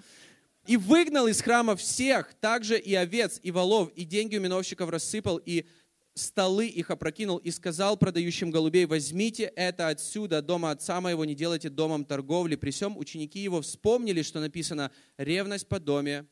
И 0.65 0.77
выгнал 0.77 1.27
из 1.27 1.41
храма 1.41 1.75
всех, 1.75 2.33
также 2.35 2.79
и 2.79 2.95
овец, 2.95 3.37
и 3.43 3.51
волов, 3.51 3.91
и 3.93 4.05
деньги 4.05 4.37
у 4.37 4.39
миновщиков 4.39 4.89
рассыпал, 4.89 5.35
и 5.45 5.65
столы 6.13 6.67
их 6.67 6.91
опрокинул 6.91 7.39
и 7.39 7.51
сказал 7.51 7.97
продающим 7.97 8.51
голубей, 8.51 8.85
возьмите 8.85 9.51
это 9.57 9.89
отсюда, 9.89 10.41
дома 10.41 10.71
отца 10.71 11.01
моего, 11.01 11.25
не 11.25 11.35
делайте 11.35 11.67
домом 11.67 12.05
торговли. 12.05 12.55
При 12.55 12.71
всем 12.71 12.95
ученики 12.95 13.39
его 13.39 13.59
вспомнили, 13.59 14.21
что 14.21 14.39
написано, 14.39 14.91
ревность 15.17 15.67
по 15.67 15.81
доме 15.81 16.25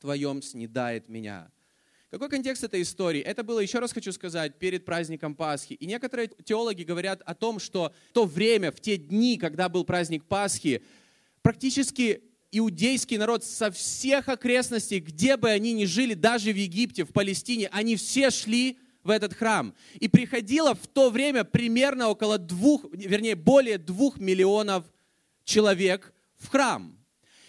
твоем 0.00 0.42
снедает 0.42 1.08
меня. 1.08 1.52
Какой 2.12 2.28
контекст 2.28 2.62
этой 2.62 2.82
истории? 2.82 3.22
Это 3.22 3.42
было, 3.42 3.58
еще 3.58 3.78
раз 3.78 3.90
хочу 3.90 4.12
сказать, 4.12 4.58
перед 4.58 4.84
праздником 4.84 5.34
Пасхи. 5.34 5.72
И 5.72 5.86
некоторые 5.86 6.28
теологи 6.44 6.82
говорят 6.82 7.22
о 7.24 7.34
том, 7.34 7.58
что 7.58 7.94
в 8.10 8.12
то 8.12 8.26
время, 8.26 8.70
в 8.70 8.80
те 8.80 8.98
дни, 8.98 9.38
когда 9.38 9.70
был 9.70 9.82
праздник 9.84 10.22
Пасхи, 10.24 10.82
практически 11.40 12.22
иудейский 12.50 13.16
народ 13.16 13.44
со 13.44 13.70
всех 13.70 14.28
окрестностей, 14.28 14.98
где 14.98 15.38
бы 15.38 15.48
они 15.48 15.72
ни 15.72 15.86
жили, 15.86 16.12
даже 16.12 16.52
в 16.52 16.56
Египте, 16.56 17.06
в 17.06 17.14
Палестине, 17.14 17.70
они 17.72 17.96
все 17.96 18.28
шли 18.28 18.78
в 19.02 19.08
этот 19.08 19.32
храм. 19.32 19.74
И 19.94 20.06
приходило 20.06 20.74
в 20.74 20.86
то 20.88 21.08
время 21.08 21.44
примерно 21.44 22.10
около 22.10 22.36
двух, 22.36 22.84
вернее, 22.92 23.36
более 23.36 23.78
двух 23.78 24.18
миллионов 24.18 24.84
человек 25.46 26.12
в 26.36 26.48
храм. 26.48 26.94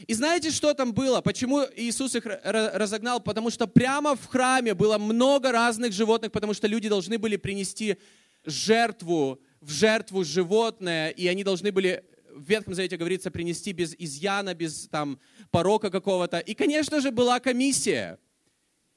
И 0.07 0.13
знаете, 0.13 0.51
что 0.51 0.73
там 0.73 0.93
было? 0.93 1.21
Почему 1.21 1.61
Иисус 1.75 2.15
их 2.15 2.25
разогнал? 2.25 3.19
Потому 3.21 3.49
что 3.49 3.67
прямо 3.67 4.15
в 4.15 4.25
храме 4.27 4.73
было 4.73 4.97
много 4.97 5.51
разных 5.51 5.93
животных, 5.93 6.31
потому 6.31 6.53
что 6.53 6.67
люди 6.67 6.89
должны 6.89 7.17
были 7.17 7.37
принести 7.37 7.97
жертву, 8.45 9.39
в 9.61 9.71
жертву 9.71 10.23
животное, 10.23 11.09
и 11.09 11.27
они 11.27 11.43
должны 11.43 11.71
были 11.71 12.03
в 12.33 12.49
Ветхом 12.49 12.73
Завете 12.73 12.97
говорится, 12.97 13.31
принести 13.31 13.73
без 13.73 13.95
изъяна, 13.97 14.53
без 14.53 14.87
там 14.87 15.19
порока 15.51 15.89
какого-то. 15.89 16.39
И, 16.39 16.53
конечно 16.55 16.99
же, 16.99 17.11
была 17.11 17.39
комиссия. 17.39 18.17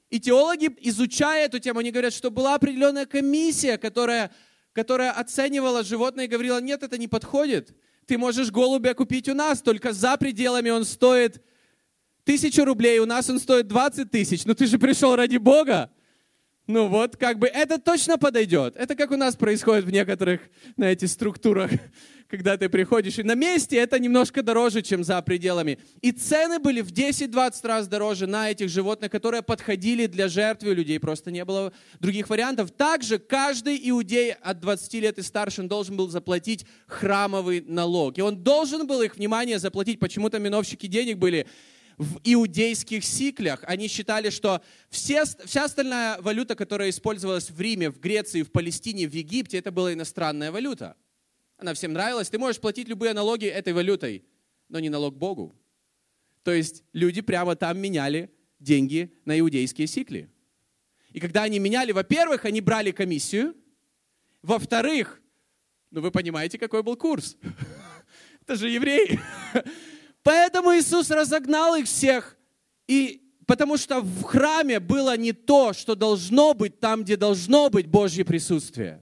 И 0.09 0.19
теологи, 0.19 0.69
изучая 0.81 1.45
эту 1.45 1.59
тему, 1.59 1.79
они 1.79 1.91
говорят, 1.91 2.13
что 2.13 2.31
была 2.31 2.55
определенная 2.55 3.05
комиссия, 3.05 3.77
которая, 3.77 4.31
которая 4.73 5.11
оценивала 5.11 5.83
животное 5.83 6.25
и 6.25 6.27
говорила, 6.27 6.59
нет, 6.59 6.83
это 6.83 6.97
не 6.97 7.07
подходит. 7.07 7.75
Ты 8.07 8.17
можешь 8.17 8.51
голубя 8.51 8.93
купить 8.93 9.27
у 9.27 9.33
нас, 9.33 9.61
только 9.61 9.91
за 9.91 10.15
пределами 10.15 10.69
он 10.69 10.85
стоит 10.85 11.43
тысячу 12.23 12.63
рублей, 12.63 12.99
у 12.99 13.05
нас 13.05 13.29
он 13.29 13.37
стоит 13.37 13.67
20 13.67 14.09
тысяч. 14.09 14.45
Но 14.45 14.53
ты 14.53 14.65
же 14.65 14.79
пришел 14.79 15.15
ради 15.15 15.37
Бога. 15.37 15.91
Ну 16.67 16.89
вот, 16.89 17.15
как 17.15 17.39
бы 17.39 17.47
это 17.47 17.79
точно 17.79 18.17
подойдет. 18.17 18.75
Это 18.75 18.95
как 18.95 19.11
у 19.11 19.15
нас 19.15 19.37
происходит 19.37 19.85
в 19.85 19.89
некоторых, 19.89 20.41
знаете, 20.75 21.07
структурах, 21.07 21.71
когда 22.27 22.57
ты 22.57 22.67
приходишь, 22.67 23.19
и 23.19 23.23
на 23.23 23.35
месте 23.35 23.77
это 23.77 23.97
немножко 23.97 24.43
дороже, 24.43 24.81
чем 24.81 25.05
за 25.05 25.21
пределами. 25.21 25.79
И 26.01 26.11
цены 26.11 26.59
были 26.59 26.81
в 26.81 26.91
10-20 26.91 27.65
раз 27.65 27.87
дороже 27.87 28.27
на 28.27 28.51
этих 28.51 28.67
животных, 28.67 29.09
которые 29.09 29.43
подходили 29.43 30.07
для 30.07 30.27
жертвы, 30.27 30.73
людей 30.73 30.99
просто 30.99 31.31
не 31.31 31.45
было 31.45 31.71
других 32.01 32.29
вариантов. 32.29 32.71
Также 32.71 33.17
каждый 33.17 33.79
иудей 33.89 34.33
от 34.33 34.59
20 34.59 34.93
лет 34.95 35.19
и 35.19 35.21
старше 35.21 35.63
должен 35.63 35.95
был 35.95 36.09
заплатить 36.09 36.65
храмовый 36.85 37.63
налог. 37.65 38.17
И 38.17 38.21
он 38.21 38.43
должен 38.43 38.87
был 38.87 39.01
их, 39.01 39.15
внимание, 39.15 39.57
заплатить. 39.57 40.01
Почему-то 40.01 40.37
миновщики 40.37 40.87
денег 40.87 41.17
были 41.17 41.47
в 41.97 42.19
иудейских 42.23 43.03
сиклях. 43.03 43.63
Они 43.63 43.87
считали, 43.87 44.29
что 44.29 44.61
все, 44.89 45.23
вся 45.25 45.65
остальная 45.65 46.21
валюта, 46.21 46.55
которая 46.55 46.89
использовалась 46.89 47.49
в 47.49 47.59
Риме, 47.59 47.89
в 47.89 47.99
Греции, 47.99 48.43
в 48.43 48.51
Палестине, 48.51 49.07
в 49.07 49.13
Египте, 49.13 49.57
это 49.57 49.71
была 49.71 49.93
иностранная 49.93 50.51
валюта. 50.51 50.95
Она 51.57 51.73
всем 51.73 51.93
нравилась. 51.93 52.29
Ты 52.29 52.37
можешь 52.37 52.61
платить 52.61 52.87
любые 52.87 53.13
налоги 53.13 53.45
этой 53.45 53.73
валютой, 53.73 54.23
но 54.69 54.79
не 54.79 54.89
налог 54.89 55.17
Богу. 55.17 55.55
То 56.43 56.53
есть 56.53 56.83
люди 56.93 57.21
прямо 57.21 57.55
там 57.55 57.79
меняли 57.79 58.31
деньги 58.59 59.11
на 59.25 59.37
иудейские 59.39 59.87
сикли. 59.87 60.29
И 61.11 61.19
когда 61.19 61.43
они 61.43 61.57
меняли, 61.57 61.93
во-первых, 61.93 62.45
они 62.45 62.61
брали 62.61 62.91
комиссию, 62.91 63.55
во-вторых, 64.43 65.19
ну 65.89 66.01
вы 66.01 66.11
понимаете, 66.11 66.59
какой 66.59 66.83
был 66.83 66.95
курс. 66.95 67.37
Это 68.43 68.55
же 68.55 68.69
евреи. 68.69 69.19
Поэтому 70.27 70.75
Иисус 70.75 71.09
разогнал 71.09 71.75
их 71.75 71.85
всех, 71.85 72.35
и 72.85 73.31
потому 73.45 73.77
что 73.77 74.01
в 74.01 74.23
храме 74.23 74.81
было 74.81 75.15
не 75.15 75.31
то, 75.31 75.71
что 75.71 75.95
должно 75.95 76.53
быть 76.53 76.81
там, 76.81 77.05
где 77.05 77.15
должно 77.15 77.69
быть 77.69 77.87
Божье 77.87 78.25
присутствие. 78.25 79.01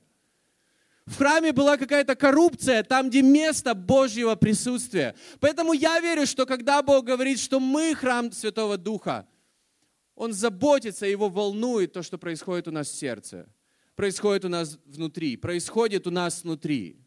В 1.08 1.18
храме 1.18 1.52
была 1.52 1.78
какая-то 1.78 2.16
коррупция, 2.16 2.84
там, 2.84 3.10
где 3.10 3.24
место 3.24 3.74
Божьего 3.74 4.36
присутствия. 4.36 5.16
Поэтому 5.40 5.74
я 5.74 6.00
верю, 6.00 6.28
что 6.28 6.46
когда 6.46 6.84
Бог 6.84 7.06
говорит, 7.06 7.40
что 7.40 7.60
мы 7.60 7.96
храм 7.96 8.32
Святого 8.32 8.78
Духа, 8.78 9.28
Он 10.14 10.32
заботится, 10.32 11.08
Его 11.08 11.30
волнует 11.30 11.94
то, 11.94 12.04
что 12.04 12.20
происходит 12.20 12.68
у 12.68 12.72
нас 12.72 12.88
в 12.88 12.96
сердце, 12.96 13.50
происходит 13.96 14.46
у 14.46 14.50
нас 14.50 14.78
внутри, 14.86 15.38
происходит 15.38 16.06
у 16.06 16.12
нас 16.12 16.44
внутри. 16.44 17.00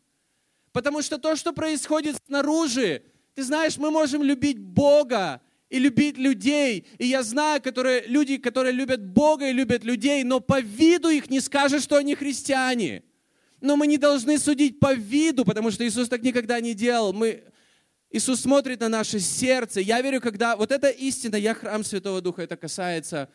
Потому 0.73 1.03
что 1.03 1.19
то, 1.19 1.37
что 1.37 1.53
происходит 1.53 2.17
снаружи, 2.27 3.05
ты 3.39 3.45
знаешь, 3.45 3.77
мы 3.77 3.93
можем 3.93 4.25
любить 4.25 4.59
Бога 4.59 5.41
и 5.71 5.79
любить 5.79 6.19
людей. 6.19 6.89
И 6.99 7.07
я 7.07 7.23
знаю, 7.23 7.63
которые, 7.63 8.03
люди, 8.09 8.37
которые 8.37 8.73
любят 8.73 9.01
Бога 9.01 9.49
и 9.49 9.53
любят 9.53 9.85
людей, 9.85 10.25
но 10.25 10.41
по 10.41 10.61
виду 10.61 11.09
их 11.09 11.31
не 11.31 11.39
скажешь, 11.39 11.85
что 11.85 11.99
они 11.99 12.17
христиане. 12.17 13.05
Но 13.61 13.77
мы 13.77 13.87
не 13.87 13.97
должны 13.97 14.41
судить 14.41 14.81
по 14.81 14.93
виду, 14.93 15.45
потому 15.45 15.71
что 15.71 15.87
Иисус 15.87 16.09
так 16.09 16.23
никогда 16.23 16.59
не 16.59 16.75
делал. 16.75 17.13
Мы, 17.13 17.45
Иисус 18.11 18.41
смотрит 18.41 18.81
на 18.81 18.89
наше 18.89 19.21
сердце. 19.21 19.83
Я 19.83 20.03
верю, 20.03 20.21
когда 20.21 20.57
вот 20.57 20.73
эта 20.73 20.89
истина, 20.89 21.37
я 21.37 21.55
храм 21.55 21.85
Святого 21.85 22.21
Духа, 22.21 22.43
это 22.43 22.57
касается 22.57 23.29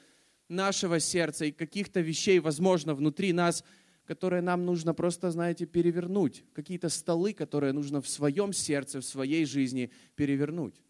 нашего 0.50 1.00
сердца 1.00 1.46
и 1.46 1.54
каких-то 1.54 2.02
вещей, 2.02 2.40
возможно, 2.40 2.94
внутри 2.94 3.32
нас– 3.32 3.64
которые 4.06 4.42
нам 4.42 4.66
нужно 4.66 4.94
просто, 4.94 5.32
знаете, 5.32 5.66
перевернуть. 5.66 6.44
Какие-то 6.54 6.90
столы, 6.90 7.34
которые 7.34 7.74
нужно 7.74 8.02
в 8.02 8.08
своем 8.08 8.54
сердце, 8.54 9.00
в 9.00 9.06
своей 9.06 9.46
жизни 9.46 9.92
перевернуть. 10.16 10.82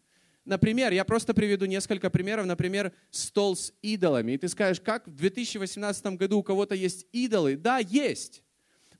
Например, 0.44 0.92
я 0.92 1.04
просто 1.04 1.32
приведу 1.32 1.64
несколько 1.64 2.10
примеров. 2.10 2.46
Например, 2.46 2.92
стол 3.10 3.56
с 3.56 3.72
идолами. 3.80 4.32
И 4.32 4.38
ты 4.38 4.48
скажешь, 4.48 4.80
как 4.80 5.06
в 5.06 5.14
2018 5.16 6.06
году 6.18 6.38
у 6.38 6.42
кого-то 6.42 6.74
есть 6.74 7.06
идолы? 7.12 7.56
Да, 7.56 7.78
есть. 7.78 8.42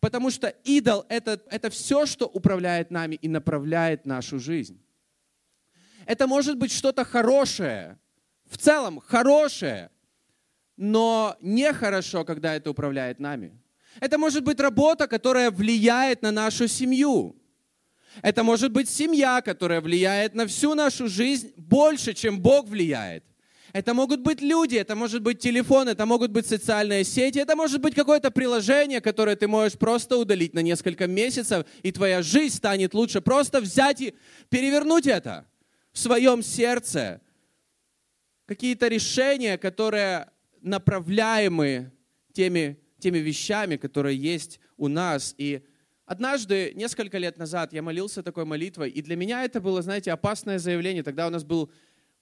Потому 0.01 0.31
что 0.31 0.49
идол 0.65 1.05
это,– 1.09 1.43
это 1.51 1.71
все, 1.71 2.07
что 2.07 2.27
управляет 2.27 2.91
нами 2.91 3.17
и 3.17 3.29
направляет 3.29 4.07
нашу 4.07 4.39
жизнь. 4.39 4.81
Это 6.07 6.27
может 6.27 6.59
быть 6.59 6.73
что-то 6.73 7.05
хорошее, 7.05 7.99
в 8.47 8.59
целом 8.59 9.01
хорошее, 9.01 9.91
но 10.77 11.37
нехорошо, 11.41 12.25
когда 12.25 12.55
это 12.55 12.71
управляет 12.71 13.19
нами. 13.19 13.59
Это 14.01 14.19
может 14.19 14.45
быть 14.45 14.61
работа, 14.61 15.07
которая 15.07 15.51
влияет 15.51 16.23
на 16.23 16.31
нашу 16.31 16.69
семью. 16.69 17.37
Это 18.23 18.45
может 18.45 18.73
быть 18.73 18.89
семья, 18.89 19.41
которая 19.41 19.81
влияет 19.81 20.35
на 20.35 20.47
всю 20.47 20.75
нашу 20.75 21.09
жизнь 21.09 21.53
больше, 21.57 22.15
чем 22.15 22.41
Бог 22.41 22.69
влияет. 22.69 23.25
Это 23.73 23.93
могут 23.93 24.21
быть 24.21 24.41
люди, 24.41 24.77
это 24.77 24.95
может 24.95 25.21
быть 25.23 25.41
телефон, 25.41 25.89
это 25.89 26.07
могут 26.07 26.31
быть 26.31 26.47
социальные 26.47 27.03
сети, 27.03 27.41
это 27.41 27.57
может 27.57 27.81
быть 27.81 27.93
какое-то 27.93 28.31
приложение, 28.31 29.01
которое 29.01 29.35
ты 29.35 29.49
можешь 29.49 29.77
просто 29.77 30.17
удалить 30.17 30.55
на 30.55 30.61
несколько 30.61 31.09
месяцев, 31.09 31.67
и 31.83 31.91
твоя 31.91 32.23
жизнь 32.23 32.55
станет 32.55 32.95
лучше. 32.95 33.21
Просто 33.21 33.61
взять 33.61 34.01
и 34.01 34.15
перевернуть 34.49 35.09
это 35.09 35.49
в 35.93 35.99
своем 35.99 36.41
сердце. 36.41 37.21
Какие-то 38.47 38.87
решения, 38.87 39.59
которые 39.59 40.31
направляемы 40.61 41.91
теми 42.33 42.79
теми 43.05 43.19
вещами, 43.19 43.77
которые 43.77 44.17
есть 44.17 44.61
у 44.79 44.89
нас. 44.89 45.35
И 45.37 45.61
однажды, 46.07 46.73
несколько 46.75 47.19
лет 47.19 47.37
назад, 47.37 47.75
я 47.75 47.83
молился 47.83 48.23
такой 48.23 48.47
молитвой, 48.47 48.89
и 48.89 49.03
для 49.03 49.15
меня 49.15 49.45
это 49.45 49.61
было, 49.61 49.83
знаете, 49.83 50.11
опасное 50.11 50.59
заявление. 50.59 51.03
Тогда 51.03 51.27
у 51.27 51.31
нас 51.31 51.45
был 51.45 51.71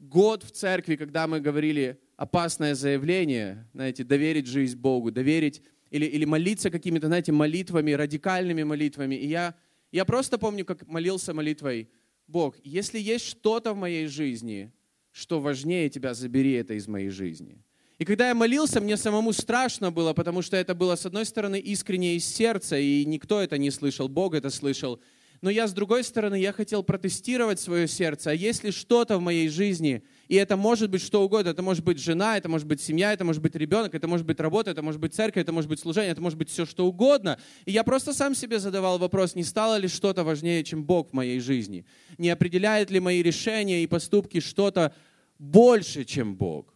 год 0.00 0.42
в 0.42 0.50
церкви, 0.50 0.96
когда 0.96 1.28
мы 1.28 1.40
говорили 1.40 2.00
опасное 2.16 2.74
заявление, 2.74 3.68
знаете, 3.72 4.02
доверить 4.02 4.48
жизнь 4.48 4.76
Богу, 4.76 5.12
доверить 5.12 5.62
или, 5.90 6.04
или 6.04 6.24
молиться 6.24 6.68
какими-то, 6.68 7.06
знаете, 7.06 7.30
молитвами, 7.30 7.92
радикальными 7.92 8.64
молитвами. 8.64 9.14
И 9.14 9.28
я, 9.28 9.54
я 9.92 10.04
просто 10.04 10.36
помню, 10.36 10.64
как 10.64 10.88
молился 10.88 11.32
молитвой, 11.32 11.88
Бог, 12.26 12.56
если 12.64 12.98
есть 12.98 13.26
что-то 13.26 13.72
в 13.72 13.76
моей 13.76 14.08
жизни, 14.08 14.72
что 15.12 15.38
важнее 15.40 15.88
тебя, 15.90 16.12
забери 16.12 16.54
это 16.54 16.74
из 16.74 16.88
моей 16.88 17.10
жизни. 17.10 17.62
И 18.02 18.04
когда 18.04 18.26
я 18.26 18.34
молился, 18.34 18.80
мне 18.80 18.96
самому 18.96 19.32
страшно 19.32 19.92
было, 19.92 20.12
потому 20.12 20.42
что 20.42 20.56
это 20.56 20.74
было, 20.74 20.96
с 20.96 21.06
одной 21.06 21.24
стороны, 21.24 21.60
искренне 21.60 22.16
из 22.16 22.24
сердца, 22.24 22.76
и 22.76 23.04
никто 23.04 23.40
это 23.40 23.58
не 23.58 23.70
слышал, 23.70 24.08
Бог 24.08 24.34
это 24.34 24.50
слышал. 24.50 25.00
Но 25.40 25.50
я, 25.50 25.68
с 25.68 25.72
другой 25.72 26.02
стороны, 26.02 26.34
я 26.34 26.52
хотел 26.52 26.82
протестировать 26.82 27.60
свое 27.60 27.86
сердце. 27.86 28.32
А 28.32 28.34
если 28.34 28.72
что-то 28.72 29.18
в 29.18 29.20
моей 29.20 29.48
жизни, 29.48 30.02
и 30.26 30.34
это 30.34 30.56
может 30.56 30.90
быть 30.90 31.00
что 31.00 31.22
угодно, 31.22 31.50
это 31.50 31.62
может 31.62 31.84
быть 31.84 32.00
жена, 32.00 32.36
это 32.36 32.48
может 32.48 32.66
быть 32.66 32.80
семья, 32.80 33.12
это 33.12 33.24
может 33.24 33.40
быть 33.40 33.54
ребенок, 33.54 33.94
это 33.94 34.08
может 34.08 34.26
быть 34.26 34.40
работа, 34.40 34.72
это 34.72 34.82
может 34.82 35.00
быть 35.00 35.14
церковь, 35.14 35.42
это 35.42 35.52
может 35.52 35.70
быть 35.70 35.78
служение, 35.78 36.10
это 36.10 36.20
может 36.20 36.36
быть 36.36 36.50
все 36.50 36.66
что 36.66 36.86
угодно. 36.86 37.38
И 37.66 37.70
я 37.70 37.84
просто 37.84 38.12
сам 38.12 38.34
себе 38.34 38.58
задавал 38.58 38.98
вопрос, 38.98 39.36
не 39.36 39.44
стало 39.44 39.76
ли 39.76 39.86
что-то 39.86 40.24
важнее, 40.24 40.64
чем 40.64 40.82
Бог 40.82 41.10
в 41.10 41.12
моей 41.12 41.38
жизни? 41.38 41.86
Не 42.18 42.30
определяет 42.30 42.90
ли 42.90 42.98
мои 42.98 43.22
решения 43.22 43.84
и 43.84 43.86
поступки 43.86 44.40
что-то 44.40 44.92
больше, 45.38 46.04
чем 46.04 46.34
Бог? 46.34 46.71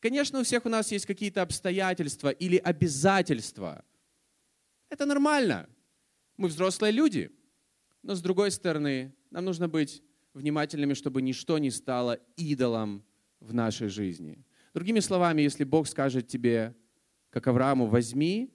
Конечно, 0.00 0.40
у 0.40 0.44
всех 0.44 0.64
у 0.64 0.68
нас 0.68 0.92
есть 0.92 1.06
какие-то 1.06 1.42
обстоятельства 1.42 2.28
или 2.30 2.56
обязательства. 2.56 3.84
Это 4.90 5.06
нормально. 5.06 5.68
Мы 6.36 6.48
взрослые 6.48 6.92
люди. 6.92 7.30
Но 8.02 8.14
с 8.14 8.22
другой 8.22 8.50
стороны, 8.52 9.12
нам 9.30 9.44
нужно 9.44 9.68
быть 9.68 10.02
внимательными, 10.34 10.94
чтобы 10.94 11.20
ничто 11.20 11.58
не 11.58 11.70
стало 11.70 12.20
идолом 12.36 13.04
в 13.40 13.52
нашей 13.52 13.88
жизни. 13.88 14.44
Другими 14.72 15.00
словами, 15.00 15.42
если 15.42 15.64
Бог 15.64 15.88
скажет 15.88 16.28
тебе, 16.28 16.76
как 17.30 17.46
Аврааму, 17.48 17.86
возьми 17.86 18.54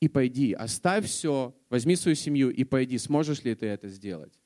и 0.00 0.08
пойди, 0.08 0.54
оставь 0.54 1.06
все, 1.06 1.54
возьми 1.68 1.96
свою 1.96 2.14
семью 2.14 2.50
и 2.50 2.64
пойди, 2.64 2.96
сможешь 2.98 3.44
ли 3.44 3.54
ты 3.54 3.66
это 3.66 3.88
сделать? 3.88 4.40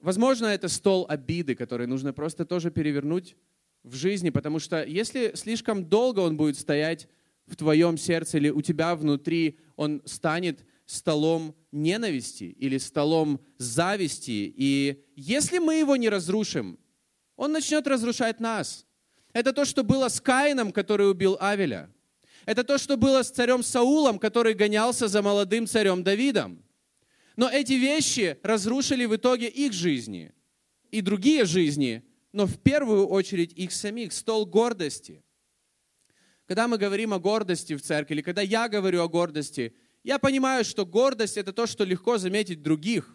Возможно, 0.00 0.46
это 0.46 0.68
стол 0.68 1.06
обиды, 1.08 1.54
который 1.54 1.86
нужно 1.86 2.12
просто 2.12 2.44
тоже 2.44 2.70
перевернуть 2.70 3.36
в 3.84 3.94
жизни, 3.94 4.30
потому 4.30 4.58
что 4.58 4.82
если 4.82 5.32
слишком 5.34 5.84
долго 5.84 6.20
он 6.20 6.36
будет 6.36 6.58
стоять 6.58 7.06
в 7.46 7.54
твоем 7.54 7.96
сердце 7.98 8.38
или 8.38 8.50
у 8.50 8.62
тебя 8.62 8.96
внутри, 8.96 9.58
он 9.76 10.02
станет 10.06 10.64
столом 10.86 11.54
ненависти 11.70 12.44
или 12.44 12.78
столом 12.78 13.40
зависти. 13.58 14.52
И 14.56 15.04
если 15.14 15.58
мы 15.58 15.76
его 15.76 15.96
не 15.96 16.08
разрушим, 16.08 16.78
он 17.36 17.52
начнет 17.52 17.86
разрушать 17.86 18.40
нас. 18.40 18.86
Это 19.32 19.52
то, 19.52 19.64
что 19.64 19.82
было 19.82 20.08
с 20.08 20.20
Каином, 20.20 20.72
который 20.72 21.10
убил 21.10 21.36
Авеля. 21.40 21.90
Это 22.46 22.62
то, 22.62 22.78
что 22.78 22.96
было 22.96 23.22
с 23.22 23.30
царем 23.30 23.62
Саулом, 23.62 24.18
который 24.18 24.54
гонялся 24.54 25.08
за 25.08 25.22
молодым 25.22 25.66
царем 25.66 26.04
Давидом. 26.04 26.62
Но 27.36 27.48
эти 27.48 27.72
вещи 27.72 28.38
разрушили 28.42 29.06
в 29.06 29.16
итоге 29.16 29.48
их 29.48 29.72
жизни 29.72 30.32
и 30.90 31.00
другие 31.00 31.44
жизни, 31.44 32.04
но 32.34 32.46
в 32.46 32.58
первую 32.58 33.06
очередь 33.06 33.52
их 33.52 33.70
самих, 33.70 34.12
стол 34.12 34.44
гордости. 34.44 35.22
Когда 36.46 36.66
мы 36.66 36.78
говорим 36.78 37.14
о 37.14 37.20
гордости 37.20 37.74
в 37.74 37.80
церкви, 37.80 38.14
или 38.14 38.22
когда 38.22 38.42
я 38.42 38.68
говорю 38.68 39.02
о 39.02 39.08
гордости, 39.08 39.72
я 40.02 40.18
понимаю, 40.18 40.64
что 40.64 40.84
гордость– 40.84 41.36
это 41.38 41.52
то, 41.52 41.68
что 41.68 41.84
легко 41.84 42.18
заметить 42.18 42.60
других. 42.60 43.08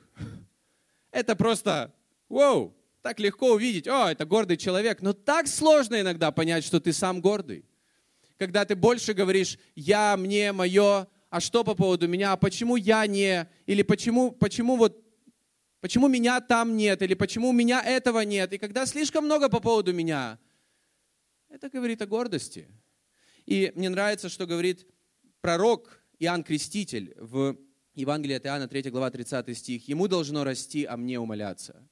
Это 1.12 1.36
просто, 1.36 1.94
вау, 2.30 2.74
так 3.02 3.20
легко 3.20 3.52
увидеть, 3.52 3.90
о, 3.90 4.10
это 4.10 4.26
гордый 4.26 4.56
человек. 4.56 5.02
Но 5.02 5.12
так 5.12 5.48
сложно 5.48 6.00
иногда 6.00 6.32
понять, 6.32 6.64
что 6.64 6.80
ты 6.80 6.94
сам 6.94 7.20
гордый. 7.20 7.66
Когда 8.38 8.64
ты 8.64 8.78
больше 8.78 9.14
говоришь 9.14 9.60
«я», 9.76 10.16
«мне», 10.16 10.54
«мое», 10.54 11.08
а 11.30 11.40
что 11.42 11.66
по 11.66 11.76
поводу 11.76 12.08
меня, 12.08 12.32
а 12.32 12.38
почему 12.38 12.78
я 12.78 13.06
не, 13.06 13.50
или 13.66 13.82
почему, 13.82 14.32
почему 14.32 14.78
вот, 14.78 14.98
почему 15.82 16.08
меня 16.08 16.42
там 16.42 16.78
нет, 16.78 17.02
или 17.02 17.14
почему 17.14 17.50
у 17.50 17.54
меня 17.54 17.82
этого 17.82 18.22
нет. 18.22 18.54
И 18.54 18.58
когда 18.58 18.86
слишком 18.86 19.26
много 19.26 19.50
по 19.50 19.60
поводу 19.60 19.94
меня, 19.94 20.40
это 21.50 21.70
говорит 21.70 22.02
о 22.02 22.08
гордости. 22.08 22.68
И 23.46 23.72
мне 23.76 23.90
нравится, 23.90 24.30
что 24.30 24.46
говорит 24.46 24.88
пророк 25.42 26.02
Иоанн 26.20 26.44
Креститель 26.44 27.16
в 27.18 27.58
Евангелии 27.96 28.36
от 28.36 28.46
Иоанна, 28.46 28.68
3 28.68 28.92
глава, 28.92 29.10
30 29.10 29.58
стих. 29.58 29.88
«Ему 29.88 30.08
должно 30.08 30.44
расти, 30.44 30.86
а 30.86 30.96
мне 30.98 31.20
умоляться». 31.20 31.88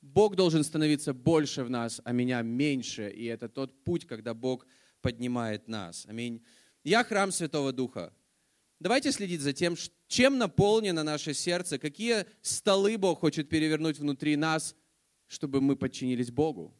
Бог 0.00 0.36
должен 0.36 0.62
становиться 0.62 1.12
больше 1.12 1.64
в 1.64 1.70
нас, 1.70 2.00
а 2.04 2.12
меня 2.12 2.42
меньше. 2.42 3.10
И 3.10 3.24
это 3.24 3.48
тот 3.48 3.84
путь, 3.84 4.06
когда 4.06 4.34
Бог 4.34 4.66
поднимает 5.00 5.68
нас. 5.68 6.06
Аминь. 6.06 6.44
Я 6.84 7.02
храм 7.02 7.32
Святого 7.32 7.72
Духа. 7.72 8.12
Давайте 8.78 9.10
следить 9.10 9.40
за 9.40 9.52
тем, 9.52 9.74
чем 10.08 10.38
наполнено 10.38 11.02
наше 11.02 11.34
сердце, 11.34 11.78
какие 11.78 12.26
столы 12.42 12.96
Бог 12.96 13.20
хочет 13.20 13.48
перевернуть 13.48 13.98
внутри 13.98 14.36
нас, 14.36 14.76
чтобы 15.26 15.60
мы 15.60 15.76
подчинились 15.76 16.30
Богу. 16.30 16.74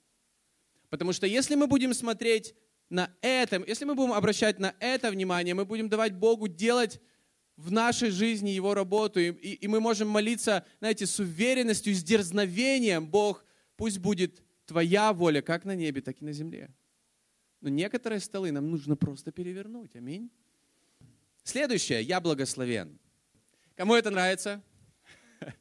Потому 0.88 1.12
что 1.12 1.26
если 1.26 1.56
мы 1.56 1.66
будем 1.66 1.94
смотреть 1.94 2.54
на 2.88 3.10
этом, 3.20 3.64
если 3.64 3.84
мы 3.84 3.94
будем 3.94 4.12
обращать 4.12 4.58
на 4.58 4.74
это 4.78 5.10
внимание, 5.10 5.54
мы 5.54 5.64
будем 5.64 5.88
давать 5.88 6.14
Богу 6.14 6.46
делать 6.46 7.00
в 7.56 7.72
нашей 7.72 8.10
жизни 8.10 8.50
Его 8.50 8.74
работу, 8.74 9.18
и, 9.18 9.32
и, 9.32 9.54
и 9.54 9.68
мы 9.68 9.80
можем 9.80 10.08
молиться, 10.08 10.64
знаете, 10.78 11.06
с 11.06 11.18
уверенностью, 11.18 11.94
с 11.94 12.02
дерзновением, 12.02 13.06
Бог, 13.06 13.44
пусть 13.76 13.98
будет 13.98 14.42
Твоя 14.66 15.12
воля, 15.12 15.42
как 15.42 15.64
на 15.64 15.74
небе, 15.74 16.00
так 16.00 16.20
и 16.20 16.24
на 16.24 16.32
земле. 16.32 16.74
Но 17.60 17.68
некоторые 17.68 18.20
столы 18.20 18.52
нам 18.52 18.70
нужно 18.70 18.96
просто 18.96 19.32
перевернуть. 19.32 19.96
Аминь. 19.96 20.30
Следующее. 21.42 22.02
Я 22.02 22.20
благословен. 22.20 22.98
Кому 23.76 23.94
это 23.94 24.10
нравится? 24.10 24.62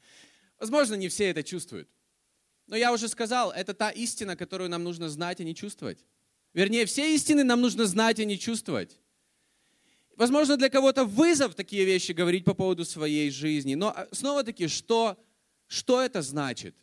Возможно, 0.60 0.96
не 0.96 1.10
все 1.10 1.30
это 1.30 1.44
чувствуют. 1.44 1.90
Но 2.68 2.76
я 2.76 2.94
уже 2.94 3.10
сказал, 3.10 3.52
это 3.52 3.74
та 3.74 3.90
истина, 3.92 4.36
которую 4.36 4.70
нам 4.70 4.84
нужно 4.84 5.10
знать, 5.10 5.40
а 5.42 5.44
не 5.44 5.54
чувствовать. 5.54 6.04
Вернее, 6.54 6.86
все 6.86 7.14
истины 7.14 7.44
нам 7.44 7.62
нужно 7.62 7.86
знать, 7.86 8.20
а 8.20 8.24
не 8.24 8.40
чувствовать. 8.40 8.98
Возможно, 10.16 10.56
для 10.56 10.70
кого-то 10.70 11.04
вызов 11.04 11.56
такие 11.56 11.84
вещи 11.84 12.14
говорить 12.14 12.46
по 12.46 12.54
поводу 12.54 12.86
своей 12.86 13.30
жизни. 13.30 13.76
Но 13.76 13.90
а, 13.90 14.08
снова-таки, 14.14 14.70
что, 14.70 15.22
что 15.68 16.02
это 16.02 16.22
значит? 16.22 16.74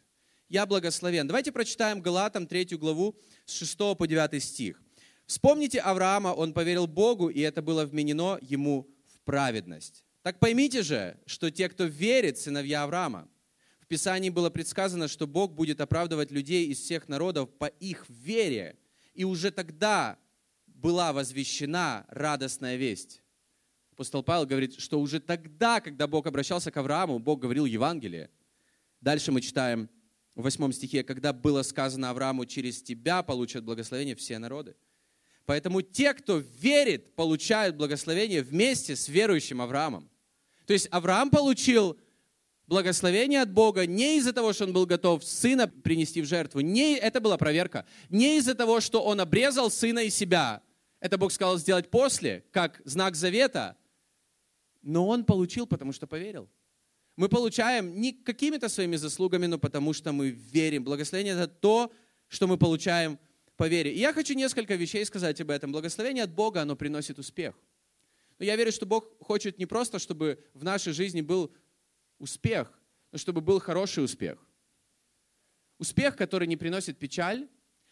Я 0.50 0.66
благословен. 0.66 1.26
Давайте 1.26 1.50
прочитаем 1.50 2.02
Галатам 2.02 2.46
3 2.46 2.76
главу 2.76 3.16
с 3.46 3.54
6 3.54 3.78
по 3.96 4.06
9 4.06 4.42
стих. 4.44 4.82
Вспомните 5.24 5.80
Авраама, 5.80 6.28
он 6.28 6.52
поверил 6.52 6.86
Богу, 6.86 7.30
и 7.30 7.40
это 7.40 7.62
было 7.62 7.86
вменено 7.86 8.38
ему 8.42 8.86
в 9.06 9.20
праведность. 9.20 10.04
Так 10.22 10.38
поймите 10.38 10.82
же, 10.82 11.18
что 11.26 11.50
те, 11.50 11.68
кто 11.68 11.84
верит, 11.84 12.38
сыновья 12.38 12.84
Авраама. 12.84 13.28
В 13.80 13.86
Писании 13.86 14.30
было 14.30 14.50
предсказано, 14.50 15.08
что 15.08 15.26
Бог 15.26 15.52
будет 15.52 15.80
оправдывать 15.80 16.30
людей 16.30 16.66
из 16.68 16.78
всех 16.78 17.08
народов 17.08 17.50
по 17.50 17.66
их 17.66 18.04
вере– 18.08 18.76
и 19.14 19.24
уже 19.24 19.50
тогда 19.50 20.18
была 20.66 21.12
возвещена 21.12 22.06
радостная 22.08 22.76
весть. 22.76 23.22
Апостол 23.92 24.22
Павел 24.22 24.46
говорит, 24.46 24.80
что 24.80 25.00
уже 25.00 25.20
тогда, 25.20 25.80
когда 25.80 26.06
Бог 26.06 26.26
обращался 26.26 26.70
к 26.70 26.76
Аврааму, 26.76 27.18
Бог 27.18 27.40
говорил 27.40 27.66
Евангелие. 27.66 28.30
Дальше 29.00 29.32
мы 29.32 29.40
читаем 29.40 29.88
в 30.34 30.42
восьмом 30.42 30.72
стихе, 30.72 31.04
когда 31.04 31.32
было 31.32 31.62
сказано 31.62 32.10
Аврааму, 32.10 32.46
через 32.46 32.82
тебя 32.82 33.22
получат 33.22 33.64
благословение 33.64 34.16
все 34.16 34.38
народы. 34.38 34.74
Поэтому 35.44 35.82
те, 35.82 36.14
кто 36.14 36.38
верит, 36.38 37.14
получают 37.14 37.76
благословение 37.76 38.42
вместе 38.42 38.96
с 38.96 39.08
верующим 39.08 39.60
Авраамом. 39.60 40.08
То 40.66 40.72
есть 40.72 40.88
Авраам 40.90 41.30
получил 41.30 41.98
благословение 42.66 43.42
от 43.42 43.52
Бога 43.52 43.86
не 43.86 44.18
из-за 44.18 44.32
того, 44.32 44.52
что 44.52 44.64
он 44.64 44.72
был 44.72 44.86
готов 44.86 45.24
сына 45.24 45.68
принести 45.68 46.22
в 46.22 46.26
жертву. 46.26 46.60
Не, 46.60 46.96
это 46.96 47.20
была 47.20 47.36
проверка. 47.36 47.86
Не 48.08 48.38
из-за 48.38 48.54
того, 48.54 48.80
что 48.80 49.02
он 49.02 49.20
обрезал 49.20 49.70
сына 49.70 50.00
и 50.00 50.10
себя. 50.10 50.62
Это 51.00 51.18
Бог 51.18 51.32
сказал 51.32 51.58
сделать 51.58 51.90
после, 51.90 52.44
как 52.50 52.80
знак 52.84 53.16
завета. 53.16 53.76
Но 54.82 55.06
он 55.08 55.24
получил, 55.24 55.66
потому 55.66 55.92
что 55.92 56.06
поверил. 56.06 56.48
Мы 57.16 57.28
получаем 57.28 58.00
не 58.00 58.12
какими-то 58.12 58.68
своими 58.68 58.96
заслугами, 58.96 59.46
но 59.46 59.58
потому 59.58 59.92
что 59.92 60.12
мы 60.12 60.30
верим. 60.30 60.84
Благословение– 60.84 61.34
это 61.34 61.46
то, 61.46 61.92
что 62.28 62.46
мы 62.46 62.56
получаем 62.56 63.18
по 63.56 63.68
вере. 63.68 63.92
И 63.92 63.98
я 63.98 64.12
хочу 64.12 64.34
несколько 64.34 64.74
вещей 64.76 65.04
сказать 65.04 65.40
об 65.40 65.50
этом. 65.50 65.72
Благословение 65.72 66.24
от 66.24 66.32
Бога, 66.32 66.62
оно 66.62 66.74
приносит 66.74 67.18
успех. 67.18 67.54
Но 68.42 68.46
я 68.46 68.56
верю, 68.56 68.72
что 68.72 68.86
Бог 68.86 69.08
хочет 69.20 69.60
не 69.60 69.66
просто, 69.66 70.00
чтобы 70.00 70.44
в 70.52 70.64
нашей 70.64 70.92
жизни 70.92 71.20
был 71.20 71.54
успех, 72.18 72.76
но 73.12 73.18
чтобы 73.18 73.40
был 73.40 73.60
хороший 73.60 74.02
успех. 74.02 74.36
Успех, 75.78 76.16
который 76.16 76.48
не 76.48 76.56
приносит 76.56 76.98
печаль, 76.98 77.48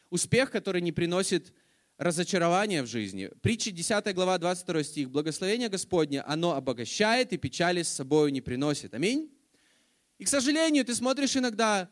успех, 0.09 0.51
который 0.51 0.83
не 0.83 0.91
приносит 0.91 1.55
разочарования 1.99 2.83
в 2.83 2.89
жизни. 2.89 3.31
Притча 3.43 3.71
10 3.71 4.13
глава 4.13 4.39
22 4.39 4.83
стих. 4.83 5.11
Благословение 5.11 5.69
Господне, 5.69 6.21
оно 6.23 6.57
обогащает 6.57 7.33
и 7.33 7.37
печали 7.37 7.85
с 7.85 7.89
собой 7.89 8.33
не 8.33 8.41
приносит. 8.41 8.93
Аминь. 8.93 9.33
И, 10.19 10.25
к 10.25 10.29
сожалению, 10.29 10.85
ты 10.85 10.97
смотришь 10.97 11.37
иногда 11.37 11.89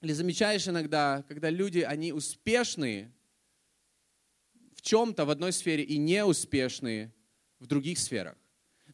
или 0.00 0.12
замечаешь 0.12 0.66
иногда, 0.66 1.24
когда 1.28 1.50
люди, 1.50 1.82
они 1.82 2.12
успешные 2.12 3.12
в 4.80 4.82
чем-то 4.82 5.26
в 5.26 5.30
одной 5.30 5.52
сфере 5.52 5.84
и 5.84 5.98
неуспешные 5.98 7.12
в 7.58 7.66
других 7.66 7.98
сферах. 7.98 8.38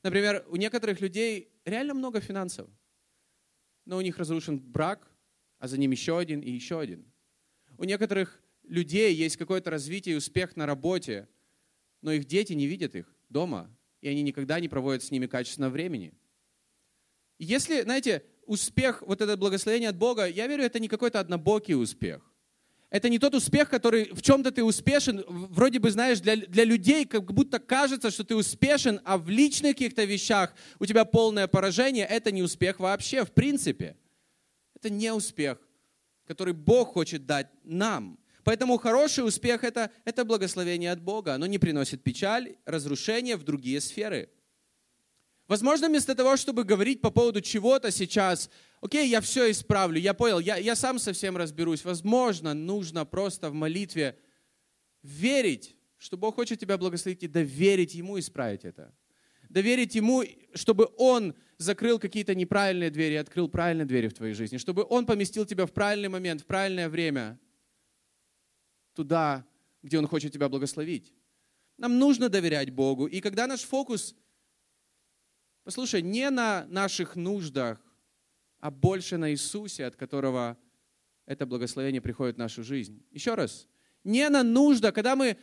Например, 0.03 0.45
у 0.49 0.57
некоторых 0.57 1.01
людей 1.01 1.49
реально 1.65 1.95
много 1.95 2.21
финансов, 2.21 2.69
но 3.85 3.97
у 3.97 4.01
них 4.01 4.19
разрушен 4.19 4.59
брак, 4.59 5.09
а 5.61 5.69
за 5.69 5.79
ним 5.79 5.93
еще 5.93 6.19
один 6.19 6.41
и 6.41 6.51
еще 6.51 6.81
один. 6.81 7.07
У 7.79 7.85
некоторых 7.85 8.43
людей 8.65 9.15
есть 9.15 9.37
какое-то 9.37 9.71
развитие 9.71 10.17
и 10.17 10.19
успех 10.19 10.57
на 10.57 10.67
работе, 10.67 11.29
но 12.03 12.11
их 12.11 12.25
дети 12.25 12.53
не 12.53 12.67
видят 12.67 12.97
их 12.97 13.07
дома, 13.29 13.71
и 14.01 14.09
они 14.09 14.23
никогда 14.23 14.59
не 14.59 14.69
проводят 14.69 15.05
с 15.05 15.13
ними 15.13 15.27
качественного 15.27 15.71
времени. 15.71 16.15
Если, 17.39 17.83
знаете, 17.83 18.25
успех, 18.45 19.03
вот 19.03 19.21
это 19.21 19.37
благословение 19.37 19.91
от 19.91 19.97
Бога, 19.97 20.27
я 20.27 20.49
верю, 20.49 20.65
это 20.65 20.81
не 20.81 20.89
какой-то 20.89 21.21
однобокий 21.21 21.77
успех. 21.77 22.29
Это 22.97 23.11
не 23.11 23.19
тот 23.19 23.35
успех, 23.35 23.69
который 23.69 24.09
в 24.15 24.23
чем-то 24.23 24.51
ты 24.51 24.65
успешен, 24.65 25.23
вроде 25.29 25.79
бы, 25.79 25.91
знаешь, 25.91 26.19
для, 26.21 26.35
для 26.35 26.65
людей 26.65 27.05
как 27.05 27.31
будто 27.31 27.59
кажется, 27.59 28.11
что 28.11 28.25
ты 28.25 28.35
успешен, 28.35 29.03
а 29.05 29.19
в 29.19 29.29
личных 29.29 29.73
каких-то 29.73 30.05
вещах 30.05 30.55
у 30.79 30.87
тебя 30.87 31.05
полное 31.05 31.47
поражение. 31.47 32.07
Это 32.07 32.33
не 32.33 32.43
успех 32.43 32.81
вообще, 32.81 33.27
в 33.27 33.33
принципе. 33.33 33.99
Это 34.75 34.89
не 34.89 35.13
успех, 35.13 35.59
который 36.27 36.55
Бог 36.55 36.95
хочет 36.95 37.27
дать 37.27 37.49
нам. 37.65 38.19
Поэтому 38.45 38.79
хороший 38.79 39.27
успех 39.27 39.63
это,– 39.63 39.91
это 40.07 40.25
благословение 40.25 40.91
от 40.91 41.03
Бога. 41.03 41.35
Оно 41.35 41.45
не 41.45 41.59
приносит 41.59 42.03
печаль, 42.03 42.57
разрушение 42.65 43.37
в 43.37 43.45
другие 43.45 43.83
сферы. 43.83 44.31
Возможно, 45.49 45.89
вместо 45.89 46.15
того, 46.15 46.39
чтобы 46.39 46.65
говорить 46.65 47.03
по 47.03 47.11
поводу 47.11 47.43
чего-то 47.43 47.91
сейчас, 47.91 48.49
окей, 48.81 49.09
я 49.09 49.21
все 49.21 49.51
исправлю, 49.51 49.99
я 49.99 50.15
понял, 50.15 50.39
я, 50.39 50.57
я 50.57 50.77
сам 50.77 50.99
совсем 50.99 51.37
разберусь. 51.37 51.85
Возможно, 51.85 52.55
нужно 52.55 53.05
просто 53.05 53.51
в 53.51 53.55
молитве 53.55 54.19
верить, 55.03 55.77
что 55.97 56.17
Бог 56.17 56.35
хочет 56.35 56.59
тебя 56.61 56.79
благословить 56.79 57.23
и 57.23 57.29
доверить 57.29 57.95
Ему 57.95 58.19
исправить 58.19 58.65
это. 58.65 58.95
Доверить 59.49 59.95
Ему, 59.95 60.25
чтобы 60.55 60.89
Он 60.97 61.35
закрыл 61.59 61.99
какие-то 61.99 62.35
неправильные 62.35 62.91
двери 62.91 63.15
открыл 63.15 63.49
правильные 63.49 63.87
двери 63.87 64.09
в 64.09 64.15
твоей 64.15 64.35
жизни, 64.35 64.59
чтобы 64.59 64.85
Он 64.89 65.07
поместил 65.07 65.47
тебя 65.47 65.67
в 65.67 65.73
правильный 65.73 66.09
момент, 66.09 66.43
в 66.43 66.47
правильное 66.47 66.89
время, 66.89 67.39
туда, 68.95 69.47
где 69.83 69.99
Он 69.99 70.07
хочет 70.07 70.33
тебя 70.33 70.49
благословить. 70.49 71.15
Нам 71.79 71.99
нужно 71.99 72.29
доверять 72.29 72.71
Богу. 72.71 73.07
И 73.07 73.21
когда 73.21 73.47
наш 73.47 73.61
фокус– 73.61 74.15
Послушай, 75.67 76.01
не 76.01 76.31
на 76.31 76.65
наших 76.69 77.17
нуждах, 77.17 77.85
а 78.67 78.71
больше 78.73 79.17
на 79.17 79.31
Иисусе, 79.31 79.85
от 79.85 79.95
которого 79.95 80.57
это 81.25 81.47
благословение 81.47 82.01
приходит 82.01 82.35
в 82.35 82.39
нашу 82.41 82.65
жизнь. 82.65 83.01
Еще 83.13 83.35
раз, 83.35 83.69
не 84.03 84.29
на 84.29 84.43
нуждах, 84.43 84.93
когда 84.93 85.15
мы, 85.15 85.37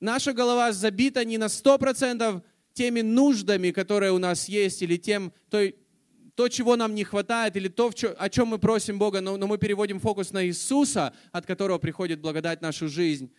наша 0.00 0.32
голова 0.32 0.72
забита 0.72 1.26
не 1.26 1.36
на 1.36 1.48
100% 1.48 2.42
теми 2.72 3.02
нуждами, 3.02 3.70
которые 3.70 4.12
у 4.12 4.18
нас 4.18 4.48
есть, 4.48 4.80
или 4.80 4.96
тем, 4.96 5.30
той, 5.50 5.76
то, 6.34 6.48
чего 6.48 6.74
нам 6.76 6.94
не 6.94 7.04
хватает, 7.04 7.54
или 7.56 7.68
то, 7.68 7.92
о 8.16 8.30
чем 8.30 8.48
мы 8.48 8.58
просим 8.58 8.98
Бога, 8.98 9.20
но, 9.20 9.36
но 9.36 9.46
мы 9.46 9.58
переводим 9.58 10.00
фокус 10.00 10.32
на 10.32 10.46
Иисуса, 10.46 11.12
от 11.32 11.44
которого 11.44 11.76
приходит 11.76 12.22
благодать 12.22 12.60
в 12.60 12.62
нашу 12.62 12.88
жизнь. 12.88 13.30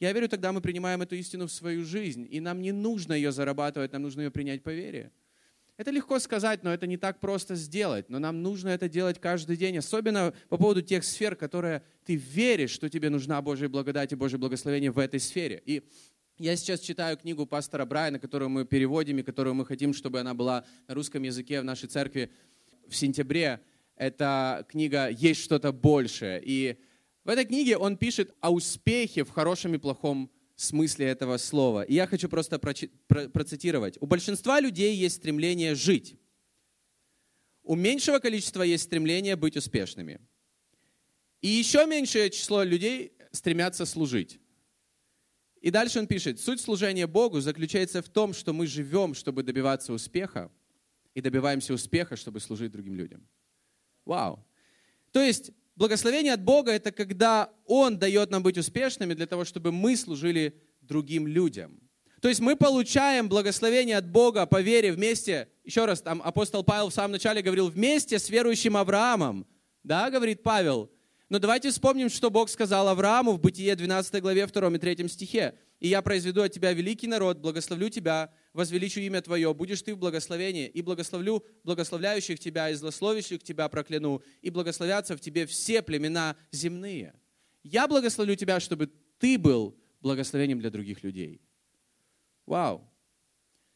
Я 0.00 0.12
верю, 0.12 0.28
тогда 0.28 0.52
мы 0.52 0.60
принимаем 0.60 1.00
эту 1.00 1.16
истину 1.16 1.46
в 1.46 1.52
свою 1.52 1.82
жизнь, 1.82 2.28
и 2.30 2.40
нам 2.40 2.60
не 2.60 2.72
нужно 2.72 3.14
ее 3.14 3.32
зарабатывать, 3.32 3.94
нам 3.94 4.02
нужно 4.02 4.20
ее 4.20 4.30
принять 4.30 4.62
по 4.62 4.68
вере. 4.68 5.12
Это 5.76 5.90
легко 5.90 6.18
сказать, 6.18 6.62
но 6.62 6.72
это 6.72 6.86
не 6.86 6.96
так 6.96 7.20
просто 7.20 7.54
сделать. 7.54 8.08
Но 8.08 8.18
нам 8.18 8.42
нужно 8.42 8.70
это 8.70 8.88
делать 8.88 9.20
каждый 9.20 9.58
день, 9.58 9.76
особенно 9.76 10.32
по 10.48 10.56
поводу 10.56 10.80
тех 10.80 11.04
сфер, 11.04 11.36
которые 11.36 11.82
ты 12.04 12.16
веришь, 12.16 12.70
что 12.70 12.88
тебе 12.88 13.10
нужна 13.10 13.42
Божья 13.42 13.68
благодать 13.68 14.12
и 14.12 14.16
Божье 14.16 14.38
благословение 14.38 14.90
в 14.90 14.98
этой 14.98 15.20
сфере. 15.20 15.62
И 15.66 15.82
я 16.38 16.56
сейчас 16.56 16.80
читаю 16.80 17.18
книгу 17.18 17.44
пастора 17.44 17.84
Брайана, 17.84 18.18
которую 18.18 18.48
мы 18.48 18.64
переводим 18.64 19.18
и 19.18 19.22
которую 19.22 19.54
мы 19.54 19.66
хотим, 19.66 19.92
чтобы 19.92 20.20
она 20.20 20.32
была 20.32 20.64
на 20.88 20.94
русском 20.94 21.22
языке 21.22 21.60
в 21.60 21.64
нашей 21.64 21.90
церкви 21.90 22.30
в 22.88 22.96
сентябре. 22.96 23.60
Это 23.96 24.66
книга 24.68 25.08
«Есть 25.08 25.42
что-то 25.42 25.72
большее». 25.72 26.42
И 26.42 26.78
в 27.24 27.28
этой 27.28 27.44
книге 27.44 27.76
он 27.76 27.98
пишет 27.98 28.34
о 28.40 28.50
успехе 28.50 29.24
в 29.24 29.30
хорошем 29.30 29.74
и 29.74 29.78
плохом 29.78 30.30
смысле 30.56 31.06
этого 31.06 31.36
слова. 31.36 31.82
И 31.82 31.94
я 31.94 32.06
хочу 32.06 32.28
просто 32.28 32.58
процитировать. 32.58 33.96
У 34.00 34.06
большинства 34.06 34.60
людей 34.60 34.94
есть 34.94 35.16
стремление 35.16 35.74
жить. 35.74 36.18
У 37.62 37.74
меньшего 37.74 38.18
количества 38.18 38.62
есть 38.62 38.84
стремление 38.84 39.36
быть 39.36 39.56
успешными. 39.56 40.20
И 41.42 41.48
еще 41.48 41.86
меньшее 41.86 42.30
число 42.30 42.62
людей 42.62 43.12
стремятся 43.32 43.84
служить. 43.86 44.40
И 45.60 45.70
дальше 45.70 45.98
он 45.98 46.06
пишет, 46.06 46.40
суть 46.40 46.60
служения 46.60 47.06
Богу 47.06 47.40
заключается 47.40 48.00
в 48.02 48.08
том, 48.08 48.32
что 48.32 48.52
мы 48.52 48.66
живем, 48.66 49.14
чтобы 49.14 49.42
добиваться 49.42 49.92
успеха, 49.92 50.50
и 51.14 51.20
добиваемся 51.22 51.72
успеха, 51.72 52.14
чтобы 52.14 52.40
служить 52.40 52.72
другим 52.72 52.94
людям. 52.94 53.26
Вау. 54.04 54.46
То 55.12 55.22
есть 55.22 55.50
Благословение 55.76 56.32
от 56.32 56.42
Бога– 56.42 56.72
это 56.72 56.90
когда 56.90 57.50
Он 57.66 57.98
дает 57.98 58.30
нам 58.30 58.42
быть 58.42 58.56
успешными 58.56 59.12
для 59.12 59.26
того, 59.26 59.44
чтобы 59.44 59.72
мы 59.72 59.94
служили 59.96 60.58
другим 60.80 61.26
людям. 61.26 61.78
То 62.22 62.28
есть 62.28 62.40
мы 62.40 62.56
получаем 62.56 63.28
благословение 63.28 63.98
от 63.98 64.08
Бога 64.10 64.46
по 64.46 64.62
вере 64.62 64.90
вместе, 64.90 65.48
еще 65.64 65.84
раз, 65.84 66.00
там 66.00 66.22
апостол 66.24 66.64
Павел 66.64 66.88
в 66.88 66.94
самом 66.94 67.12
начале 67.12 67.42
говорил, 67.42 67.68
вместе 67.68 68.18
с 68.18 68.30
верующим 68.30 68.76
Авраамом. 68.76 69.46
Да, 69.82 70.10
говорит 70.10 70.42
Павел. 70.42 70.90
Но 71.28 71.38
давайте 71.38 71.70
вспомним, 71.70 72.08
что 72.08 72.30
Бог 72.30 72.48
сказал 72.48 72.88
Аврааму 72.88 73.32
в 73.32 73.40
Бытие 73.40 73.76
12 73.76 74.22
главе 74.22 74.46
2 74.46 74.68
и 74.68 74.78
3 74.78 75.08
стихе. 75.08 75.54
«И 75.78 75.88
я 75.88 76.00
произведу 76.00 76.40
от 76.40 76.52
тебя 76.52 76.72
великий 76.72 77.06
народ, 77.06 77.38
благословлю 77.38 77.90
тебя, 77.90 78.32
возвеличу 78.56 79.00
имя 79.00 79.20
Твое, 79.20 79.52
будешь 79.54 79.82
Ты 79.82 79.94
в 79.94 79.98
благословении, 79.98 80.66
и 80.66 80.82
благословлю 80.82 81.44
благословляющих 81.62 82.40
Тебя, 82.40 82.70
и 82.70 82.74
злословящих 82.74 83.42
Тебя 83.42 83.68
прокляну, 83.68 84.22
и 84.40 84.50
благословятся 84.50 85.16
в 85.16 85.20
Тебе 85.20 85.46
все 85.46 85.82
племена 85.82 86.36
земные. 86.50 87.14
Я 87.62 87.86
благословлю 87.86 88.34
Тебя, 88.34 88.58
чтобы 88.58 88.90
Ты 89.18 89.38
был 89.38 89.78
благословением 90.00 90.58
для 90.58 90.70
других 90.70 91.04
людей. 91.04 91.42
Вау! 92.46 92.90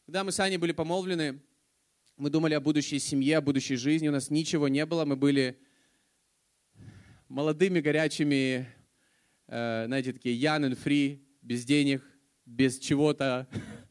Когда 0.05 0.23
мы 0.23 0.31
с 0.31 0.39
Аней 0.39 0.57
были 0.57 0.71
помолвлены, 0.71 1.41
мы 2.17 2.29
думали 2.29 2.55
о 2.55 2.59
будущей 2.59 2.97
семье, 2.99 3.37
о 3.37 3.41
будущей 3.41 3.75
жизни, 3.75 4.07
у 4.07 4.11
нас 4.11 4.29
ничего 4.31 4.67
не 4.67 4.85
было, 4.85 5.05
мы 5.05 5.15
были 5.15 5.59
молодыми, 7.27 7.81
горячими, 7.81 8.67
э, 9.47 9.83
знаете, 9.85 10.11
такие 10.13 10.39
young 10.41 10.69
and 10.69 10.77
free, 10.83 11.21
без 11.41 11.65
денег, 11.65 12.03
без 12.45 12.79
чего-то, 12.79 13.47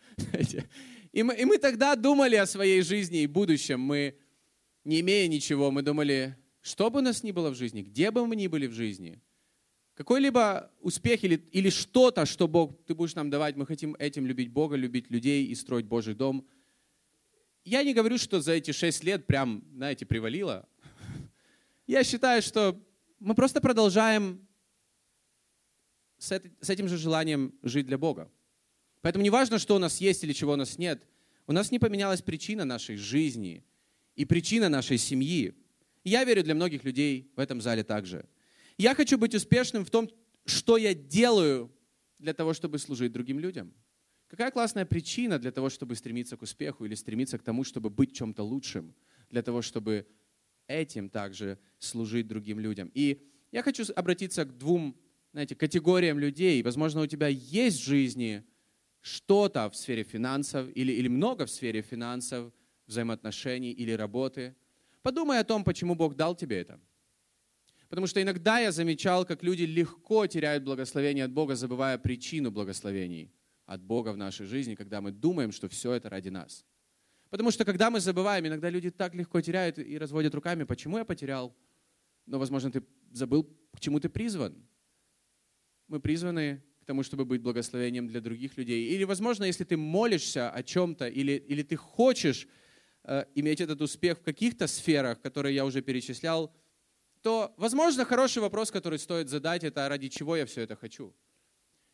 И 1.12 1.22
мы, 1.22 1.34
и 1.34 1.44
мы 1.44 1.58
тогда 1.58 1.96
думали 1.96 2.36
о 2.36 2.46
своей 2.46 2.82
жизни 2.82 3.22
и 3.22 3.26
будущем. 3.26 3.80
Мы, 3.80 4.16
не 4.84 5.00
имея 5.00 5.26
ничего, 5.26 5.70
мы 5.70 5.82
думали, 5.82 6.36
что 6.60 6.90
бы 6.90 7.00
у 7.00 7.02
нас 7.02 7.22
ни 7.22 7.32
было 7.32 7.50
в 7.50 7.56
жизни, 7.56 7.82
где 7.82 8.10
бы 8.10 8.26
мы 8.26 8.36
ни 8.36 8.46
были 8.46 8.66
в 8.66 8.72
жизни, 8.72 9.20
какой-либо 9.94 10.70
успех 10.80 11.24
или, 11.24 11.34
или 11.52 11.68
что-то, 11.68 12.26
что 12.26 12.48
Бог, 12.48 12.84
ты 12.86 12.94
будешь 12.94 13.14
нам 13.14 13.28
давать, 13.28 13.56
мы 13.56 13.66
хотим 13.66 13.96
этим 13.98 14.26
любить 14.26 14.50
Бога, 14.50 14.76
любить 14.76 15.10
людей 15.10 15.46
и 15.46 15.54
строить 15.54 15.86
Божий 15.86 16.14
дом. 16.14 16.46
Я 17.64 17.82
не 17.82 17.92
говорю, 17.92 18.16
что 18.16 18.40
за 18.40 18.52
эти 18.52 18.70
шесть 18.70 19.04
лет 19.04 19.26
прям, 19.26 19.64
знаете, 19.74 20.06
привалило. 20.06 20.68
Я 21.86 22.04
считаю, 22.04 22.40
что 22.40 22.80
мы 23.18 23.34
просто 23.34 23.60
продолжаем 23.60 24.46
с 26.18 26.32
этим 26.70 26.88
же 26.88 26.96
желанием 26.96 27.54
жить 27.62 27.86
для 27.86 27.98
Бога. 27.98 28.30
Поэтому 29.02 29.22
не 29.22 29.30
важно, 29.30 29.58
что 29.58 29.74
у 29.76 29.78
нас 29.78 30.00
есть 30.00 30.24
или 30.24 30.32
чего 30.32 30.52
у 30.52 30.56
нас 30.56 30.78
нет. 30.78 31.02
У 31.46 31.52
нас 31.52 31.70
не 31.70 31.78
поменялась 31.78 32.22
причина 32.22 32.64
нашей 32.64 32.96
жизни 32.96 33.64
и 34.14 34.24
причина 34.24 34.68
нашей 34.68 34.98
семьи. 34.98 35.54
я 36.04 36.24
верю 36.24 36.42
для 36.42 36.54
многих 36.54 36.84
людей 36.84 37.30
в 37.36 37.40
этом 37.40 37.60
зале 37.60 37.84
также. 37.84 38.26
Я 38.78 38.94
хочу 38.94 39.18
быть 39.18 39.34
успешным 39.34 39.84
в 39.84 39.90
том, 39.90 40.10
что 40.44 40.76
я 40.76 40.94
делаю 40.94 41.70
для 42.18 42.34
того, 42.34 42.54
чтобы 42.54 42.78
служить 42.78 43.12
другим 43.12 43.38
людям. 43.38 43.72
Какая 44.28 44.50
классная 44.50 44.86
причина 44.86 45.38
для 45.38 45.50
того, 45.50 45.70
чтобы 45.70 45.96
стремиться 45.96 46.36
к 46.36 46.42
успеху 46.42 46.84
или 46.84 46.94
стремиться 46.94 47.38
к 47.38 47.42
тому, 47.42 47.64
чтобы 47.64 47.90
быть 47.90 48.14
чем-то 48.14 48.42
лучшим, 48.42 48.94
для 49.28 49.42
того, 49.42 49.62
чтобы 49.62 50.06
этим 50.66 51.08
также 51.08 51.58
служить 51.78 52.28
другим 52.28 52.60
людям. 52.60 52.90
И 52.94 53.26
я 53.50 53.62
хочу 53.62 53.84
обратиться 53.96 54.44
к 54.44 54.56
двум 54.56 54.96
знаете, 55.32 55.54
категориям 55.54 56.18
людей. 56.18 56.62
Возможно, 56.62 57.02
у 57.02 57.06
тебя 57.06 57.28
есть 57.28 57.80
в 57.80 57.84
жизни 57.84 58.44
что-то 59.00 59.68
в 59.70 59.76
сфере 59.76 60.02
финансов 60.02 60.68
или, 60.74 60.92
или 60.92 61.08
много 61.08 61.46
в 61.46 61.50
сфере 61.50 61.82
финансов, 61.82 62.52
взаимоотношений 62.86 63.72
или 63.72 63.92
работы, 63.92 64.54
подумай 65.02 65.38
о 65.38 65.44
том, 65.44 65.64
почему 65.64 65.94
Бог 65.94 66.16
дал 66.16 66.34
тебе 66.34 66.60
это. 66.60 66.80
Потому 67.88 68.06
что 68.06 68.22
иногда 68.22 68.60
я 68.60 68.72
замечал, 68.72 69.24
как 69.24 69.42
люди 69.42 69.64
легко 69.64 70.26
теряют 70.26 70.64
благословение 70.64 71.24
от 71.24 71.32
Бога, 71.32 71.56
забывая 71.56 71.98
причину 71.98 72.50
благословений 72.50 73.32
от 73.66 73.82
Бога 73.82 74.12
в 74.12 74.16
нашей 74.16 74.46
жизни, 74.46 74.74
когда 74.74 75.00
мы 75.00 75.10
думаем, 75.10 75.50
что 75.52 75.68
все 75.68 75.92
это 75.92 76.08
ради 76.08 76.28
нас. 76.28 76.64
Потому 77.30 77.50
что 77.50 77.64
когда 77.64 77.90
мы 77.90 78.00
забываем, 78.00 78.46
иногда 78.46 78.68
люди 78.70 78.90
так 78.90 79.14
легко 79.14 79.40
теряют 79.40 79.78
и 79.78 79.98
разводят 79.98 80.34
руками, 80.34 80.64
почему 80.64 80.98
я 80.98 81.04
потерял? 81.04 81.56
Но, 82.26 82.38
возможно, 82.38 82.70
ты 82.70 82.82
забыл, 83.12 83.44
к 83.72 83.80
чему 83.80 83.98
ты 84.00 84.08
призван. 84.08 84.54
Мы 85.88 86.00
призваны 86.00 86.62
тому, 86.90 87.04
чтобы 87.04 87.24
быть 87.24 87.40
благословением 87.40 88.08
для 88.08 88.20
других 88.20 88.56
людей. 88.58 88.88
Или, 88.92 89.04
возможно, 89.04 89.44
если 89.44 89.62
ты 89.62 89.76
молишься 89.76 90.50
о 90.50 90.60
чем-то, 90.64 91.06
или, 91.06 91.34
или 91.50 91.62
ты 91.62 91.76
хочешь 91.76 92.48
э, 93.04 93.26
иметь 93.36 93.60
этот 93.60 93.80
успех 93.80 94.18
в 94.18 94.22
каких-то 94.22 94.66
сферах, 94.66 95.20
которые 95.20 95.54
я 95.54 95.64
уже 95.64 95.82
перечислял, 95.82 96.52
то, 97.22 97.54
возможно, 97.56 98.04
хороший 98.04 98.42
вопрос, 98.42 98.72
который 98.72 98.98
стоит 98.98 99.28
задать, 99.28 99.62
это 99.62 99.88
ради 99.88 100.08
чего 100.08 100.36
я 100.36 100.46
все 100.46 100.62
это 100.62 100.74
хочу. 100.74 101.14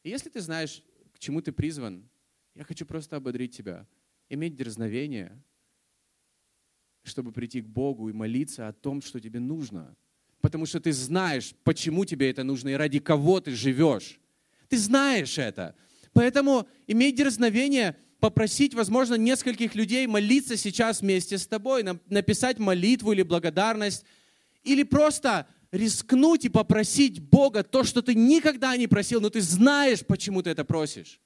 И 0.03 0.09
если 0.09 0.31
ты 0.31 0.41
знаешь, 0.41 0.83
к 1.13 1.19
чему 1.19 1.43
ты 1.43 1.53
призван, 1.53 2.09
я 2.55 2.65
хочу 2.65 2.87
просто 2.87 3.17
ободрить 3.17 3.55
тебя, 3.55 3.87
иметь 4.31 4.57
дерзновение, 4.57 5.39
чтобы 7.03 7.33
прийти 7.33 7.61
к 7.61 7.67
Богу 7.67 8.09
и 8.09 8.15
молиться 8.15 8.67
о 8.67 8.73
том, 8.73 9.03
что 9.03 9.21
тебе 9.21 9.41
нужно. 9.41 9.95
Потому 10.41 10.65
что 10.65 10.81
ты 10.81 10.91
знаешь, 10.93 11.55
почему 11.65 12.07
тебе 12.07 12.31
это 12.31 12.45
нужно 12.45 12.71
и 12.71 12.75
ради 12.75 12.99
кого 12.99 13.41
ты 13.41 13.51
живешь. 13.51 14.19
Ты 14.69 14.79
знаешь 14.79 15.39
это. 15.39 15.75
Поэтому 16.13 16.67
имей 16.87 17.13
дерзновение 17.13 17.97
попросить, 18.21 18.75
возможно, 18.75 19.15
нескольких 19.15 19.75
людей 19.75 20.07
молиться 20.07 20.57
сейчас 20.57 21.01
вместе 21.01 21.39
с 21.39 21.47
тобой, 21.47 21.85
написать 22.07 22.59
молитву 22.59 23.13
или 23.13 23.23
благодарность, 23.23 24.05
или 24.63 24.83
просто 24.83 25.47
рискнуть 25.71 26.45
и 26.45 26.49
попросить 26.49 27.21
Бога 27.21 27.63
то, 27.63 27.85
что 27.85 28.03
ты 28.03 28.15
никогда 28.15 28.77
не 28.77 28.87
просил, 28.87 29.21
но 29.21 29.31
ты 29.31 29.41
знаешь, 29.41 30.05
почему 30.05 30.43
ты 30.43 30.51
это 30.51 30.65
просишь. 30.65 31.21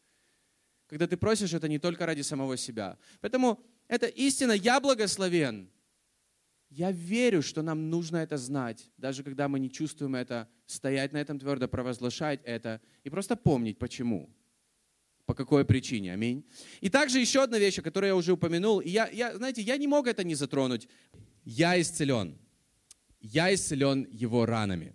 Когда 0.88 1.06
ты 1.06 1.16
просишь 1.16 1.52
это 1.54 1.68
не 1.68 1.78
только 1.78 2.04
ради 2.04 2.22
самого 2.22 2.56
себя. 2.56 2.98
Поэтому 3.20 3.62
это 3.86 4.06
истина, 4.06 4.52
я 4.52 4.80
благословен. 4.80 5.70
Я 6.70 6.92
верю, 6.92 7.42
что 7.42 7.62
нам 7.62 7.90
нужно 7.90 8.18
это 8.18 8.36
знать, 8.36 8.90
даже 8.96 9.22
когда 9.22 9.48
мы 9.48 9.58
не 9.58 9.70
чувствуем 9.70 10.14
это, 10.14 10.48
стоять 10.66 11.12
на 11.12 11.18
этом 11.18 11.38
твердо, 11.38 11.68
провозглашать 11.68 12.40
это 12.44 12.80
и 13.02 13.10
просто 13.10 13.36
помнить, 13.36 13.78
почему, 13.78 14.30
по 15.26 15.34
какой 15.34 15.64
причине. 15.64 16.12
Аминь. 16.12 16.44
И 16.80 16.88
также 16.88 17.18
еще 17.18 17.42
одна 17.42 17.58
вещь, 17.58 17.82
которую 17.82 18.08
я 18.08 18.16
уже 18.16 18.32
упомянул. 18.32 18.80
И 18.80 18.88
я, 18.88 19.08
я, 19.08 19.36
знаете, 19.36 19.62
я 19.62 19.76
не 19.76 19.88
мог 19.88 20.06
это 20.06 20.22
не 20.24 20.36
затронуть. 20.36 20.88
Я 21.44 21.80
исцелен 21.80 22.38
я 23.20 23.52
исцелен 23.54 24.06
его 24.10 24.46
ранами. 24.46 24.94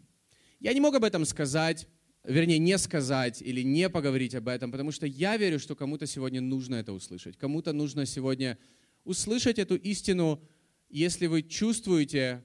Я 0.60 0.74
не 0.74 0.82
мог 0.82 0.96
об 0.96 1.04
этом 1.04 1.26
сказать, 1.26 1.88
вернее, 2.24 2.58
не 2.58 2.78
сказать 2.78 3.42
или 3.42 3.62
не 3.62 3.90
поговорить 3.90 4.36
об 4.36 4.48
этом, 4.48 4.72
потому 4.72 4.92
что 4.92 5.06
я 5.06 5.38
верю, 5.38 5.60
что 5.60 5.76
кому-то 5.76 6.08
сегодня 6.08 6.42
нужно 6.42 6.76
это 6.76 6.92
услышать. 6.92 7.38
Кому-то 7.38 7.72
нужно 7.72 8.06
сегодня 8.06 8.58
услышать 9.04 9.60
эту 9.60 9.76
истину, 9.76 10.42
если 10.90 11.28
вы 11.28 11.44
чувствуете 11.44 12.44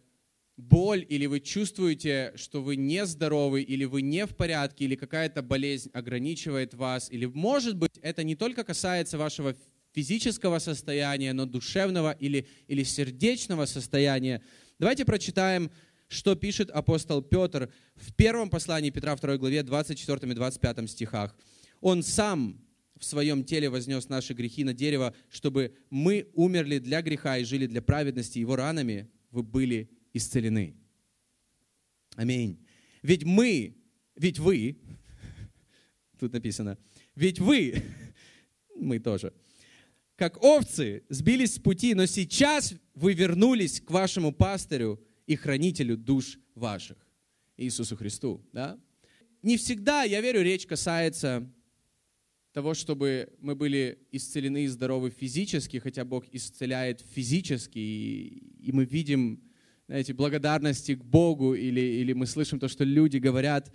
боль, 0.56 1.06
или 1.08 1.26
вы 1.26 1.40
чувствуете, 1.40 2.32
что 2.36 2.62
вы 2.62 2.76
не 2.76 3.06
здоровы, 3.06 3.62
или 3.62 3.84
вы 3.84 4.02
не 4.02 4.26
в 4.26 4.36
порядке, 4.36 4.84
или 4.84 4.94
какая-то 4.94 5.42
болезнь 5.42 5.90
ограничивает 5.94 6.74
вас, 6.74 7.10
или, 7.10 7.24
может 7.24 7.76
быть, 7.76 7.98
это 8.02 8.24
не 8.24 8.36
только 8.36 8.64
касается 8.64 9.16
вашего 9.16 9.54
физического 9.92 10.58
состояния, 10.58 11.32
но 11.32 11.46
душевного 11.46 12.12
или, 12.12 12.46
или 12.68 12.82
сердечного 12.84 13.64
состояния, 13.66 14.42
Давайте 14.80 15.04
прочитаем, 15.04 15.70
что 16.08 16.34
пишет 16.34 16.70
апостол 16.70 17.20
Петр 17.20 17.70
в 17.96 18.14
первом 18.14 18.48
послании 18.48 18.88
Петра 18.88 19.14
2 19.14 19.36
главе 19.36 19.62
24 19.62 20.32
и 20.32 20.34
25 20.34 20.90
стихах. 20.90 21.36
Он 21.82 22.02
сам 22.02 22.58
в 23.00 23.04
своем 23.04 23.44
теле 23.44 23.70
вознес 23.70 24.08
наши 24.10 24.34
грехи 24.34 24.62
на 24.62 24.74
дерево, 24.74 25.14
чтобы 25.30 25.74
мы 25.88 26.28
умерли 26.34 26.78
для 26.78 27.00
греха 27.00 27.38
и 27.38 27.44
жили 27.44 27.66
для 27.66 27.80
праведности. 27.80 28.38
Его 28.38 28.56
ранами 28.56 29.10
вы 29.30 29.42
были 29.42 29.90
исцелены. 30.12 30.76
Аминь. 32.14 32.62
Ведь 33.02 33.24
мы, 33.24 33.74
ведь 34.16 34.38
вы, 34.38 34.78
тут 36.18 36.34
написано, 36.34 36.76
ведь 37.14 37.40
вы, 37.40 37.82
мы 38.76 38.98
тоже, 38.98 39.32
как 40.16 40.44
овцы, 40.44 41.02
сбились 41.08 41.54
с 41.54 41.58
пути, 41.58 41.94
но 41.94 42.04
сейчас 42.04 42.74
вы 42.94 43.14
вернулись 43.14 43.80
к 43.80 43.90
вашему 43.90 44.30
пастырю 44.30 45.02
и 45.26 45.36
хранителю 45.36 45.96
душ 45.96 46.38
ваших, 46.54 46.98
Иисусу 47.56 47.96
Христу. 47.96 48.46
Да? 48.52 48.78
Не 49.40 49.56
всегда, 49.56 50.02
я 50.02 50.20
верю, 50.20 50.42
речь 50.42 50.66
касается 50.66 51.50
того, 52.52 52.74
чтобы 52.74 53.28
мы 53.40 53.54
были 53.54 53.98
исцелены 54.10 54.64
и 54.64 54.66
здоровы 54.66 55.10
физически, 55.10 55.78
хотя 55.78 56.04
Бог 56.04 56.24
исцеляет 56.32 57.00
физически, 57.00 57.78
и, 57.78 58.68
и 58.68 58.72
мы 58.72 58.84
видим, 58.84 59.40
знаете, 59.86 60.14
благодарности 60.14 60.94
к 60.94 61.04
Богу, 61.04 61.54
или, 61.54 61.80
или 61.80 62.12
мы 62.12 62.26
слышим 62.26 62.58
то, 62.58 62.68
что 62.68 62.84
люди 62.84 63.18
говорят. 63.18 63.72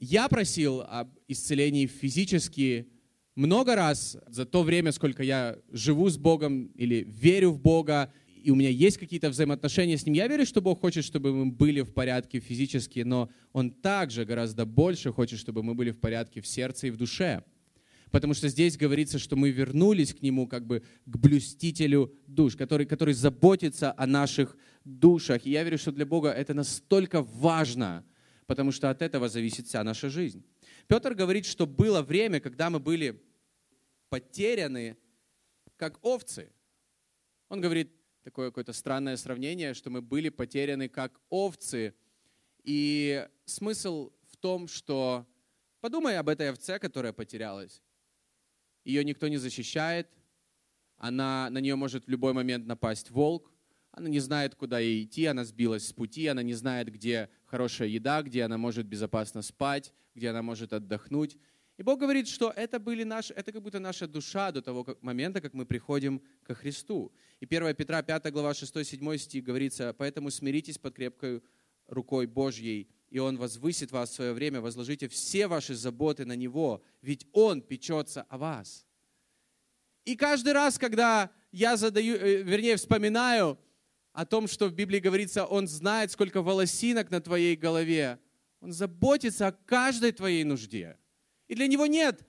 Я 0.00 0.28
просил 0.28 0.80
об 0.80 1.16
исцелении 1.28 1.86
физически 1.86 2.88
много 3.34 3.76
раз 3.76 4.18
за 4.26 4.44
то 4.44 4.62
время, 4.62 4.92
сколько 4.92 5.22
я 5.22 5.58
живу 5.70 6.08
с 6.08 6.18
Богом 6.18 6.66
или 6.74 7.06
верю 7.08 7.50
в 7.52 7.60
Бога, 7.60 8.12
и 8.26 8.50
у 8.50 8.56
меня 8.56 8.68
есть 8.68 8.98
какие-то 8.98 9.30
взаимоотношения 9.30 9.96
с 9.96 10.04
Ним. 10.04 10.14
Я 10.14 10.26
верю, 10.26 10.44
что 10.44 10.60
Бог 10.60 10.80
хочет, 10.80 11.04
чтобы 11.04 11.32
мы 11.32 11.52
были 11.52 11.82
в 11.82 11.94
порядке 11.94 12.40
физически, 12.40 13.00
но 13.00 13.30
Он 13.52 13.70
также 13.70 14.24
гораздо 14.24 14.66
больше 14.66 15.12
хочет, 15.12 15.38
чтобы 15.38 15.62
мы 15.62 15.74
были 15.74 15.92
в 15.92 16.00
порядке 16.00 16.40
в 16.40 16.46
сердце 16.48 16.88
и 16.88 16.90
в 16.90 16.96
душе. 16.96 17.44
Потому 18.12 18.34
что 18.34 18.48
здесь 18.48 18.76
говорится, 18.76 19.18
что 19.18 19.36
мы 19.36 19.50
вернулись 19.50 20.12
к 20.14 20.20
Нему 20.20 20.46
как 20.46 20.66
бы 20.66 20.82
к 21.06 21.16
блюстителю 21.16 22.14
душ, 22.26 22.56
который, 22.56 22.84
который 22.84 23.14
заботится 23.14 23.94
о 23.96 24.06
наших 24.06 24.54
душах. 24.84 25.46
И 25.46 25.50
я 25.50 25.64
верю, 25.64 25.78
что 25.78 25.92
для 25.92 26.04
Бога 26.04 26.30
это 26.30 26.52
настолько 26.52 27.22
важно, 27.22 28.04
потому 28.46 28.70
что 28.70 28.90
от 28.90 29.00
этого 29.00 29.30
зависит 29.30 29.66
вся 29.66 29.82
наша 29.82 30.10
жизнь. 30.10 30.44
Петр 30.88 31.14
говорит, 31.14 31.46
что 31.46 31.66
было 31.66 32.02
время, 32.02 32.38
когда 32.38 32.68
мы 32.68 32.80
были 32.80 33.18
потеряны, 34.10 34.98
как 35.76 35.98
овцы. 36.04 36.52
Он 37.48 37.62
говорит 37.62 37.90
такое 38.24 38.48
какое-то 38.50 38.74
странное 38.74 39.16
сравнение, 39.16 39.72
что 39.72 39.88
мы 39.88 40.02
были 40.02 40.28
потеряны, 40.28 40.90
как 40.90 41.18
овцы. 41.30 41.94
И 42.62 43.26
смысл 43.46 44.12
в 44.28 44.36
том, 44.36 44.68
что 44.68 45.26
подумай 45.80 46.18
об 46.18 46.28
этой 46.28 46.50
овце, 46.50 46.78
которая 46.78 47.14
потерялась. 47.14 47.80
Ее 48.84 49.04
никто 49.04 49.28
не 49.28 49.36
защищает, 49.36 50.08
она, 50.96 51.50
на 51.50 51.58
нее 51.58 51.74
может 51.74 52.06
в 52.06 52.08
любой 52.08 52.32
момент 52.32 52.66
напасть 52.66 53.10
волк, 53.10 53.52
она 53.90 54.08
не 54.08 54.20
знает, 54.20 54.54
куда 54.54 54.78
ей 54.78 55.04
идти, 55.04 55.26
она 55.26 55.44
сбилась 55.44 55.86
с 55.86 55.92
пути, 55.92 56.26
она 56.26 56.42
не 56.42 56.54
знает, 56.54 56.90
где 56.90 57.28
хорошая 57.44 57.88
еда, 57.88 58.22
где 58.22 58.42
она 58.44 58.56
может 58.56 58.86
безопасно 58.86 59.42
спать, 59.42 59.92
где 60.14 60.30
она 60.30 60.42
может 60.42 60.72
отдохнуть. 60.72 61.36
И 61.76 61.82
Бог 61.82 61.98
говорит, 61.98 62.28
что 62.28 62.50
это, 62.54 62.78
были 62.78 63.02
наши, 63.02 63.34
это 63.34 63.52
как 63.52 63.62
будто 63.62 63.80
наша 63.80 64.06
душа 64.06 64.52
до 64.52 64.62
того 64.62 64.84
как, 64.84 65.02
момента, 65.02 65.40
как 65.40 65.52
мы 65.52 65.66
приходим 65.66 66.22
ко 66.44 66.54
Христу. 66.54 67.12
И 67.40 67.44
1 67.44 67.74
Петра 67.74 68.02
5 68.02 68.32
глава 68.32 68.52
6-7 68.52 69.18
стих 69.18 69.44
говорится, 69.44 69.94
«Поэтому 69.98 70.30
смиритесь 70.30 70.78
под 70.78 70.94
крепкой 70.94 71.42
рукой 71.86 72.26
Божьей, 72.26 72.88
и 73.12 73.18
Он 73.18 73.36
возвысит 73.36 73.92
вас 73.92 74.10
в 74.10 74.14
свое 74.14 74.32
время, 74.32 74.62
возложите 74.62 75.06
все 75.06 75.46
ваши 75.46 75.74
заботы 75.74 76.24
на 76.24 76.34
Него, 76.34 76.82
ведь 77.02 77.26
Он 77.32 77.60
печется 77.60 78.22
о 78.28 78.38
вас». 78.38 78.86
И 80.04 80.16
каждый 80.16 80.54
раз, 80.54 80.78
когда 80.78 81.30
я 81.52 81.76
задаю, 81.76 82.16
э, 82.16 82.42
вернее, 82.42 82.76
вспоминаю 82.76 83.58
о 84.12 84.24
том, 84.24 84.48
что 84.48 84.66
в 84.66 84.72
Библии 84.72 84.98
говорится, 84.98 85.44
Он 85.44 85.68
знает, 85.68 86.10
сколько 86.10 86.42
волосинок 86.42 87.10
на 87.10 87.20
твоей 87.20 87.54
голове. 87.54 88.18
Он 88.60 88.72
заботится 88.72 89.48
о 89.48 89.52
каждой 89.52 90.12
твоей 90.12 90.44
нужде. 90.44 90.96
И 91.48 91.54
для 91.54 91.66
Него 91.66 91.86
нет 91.86 92.26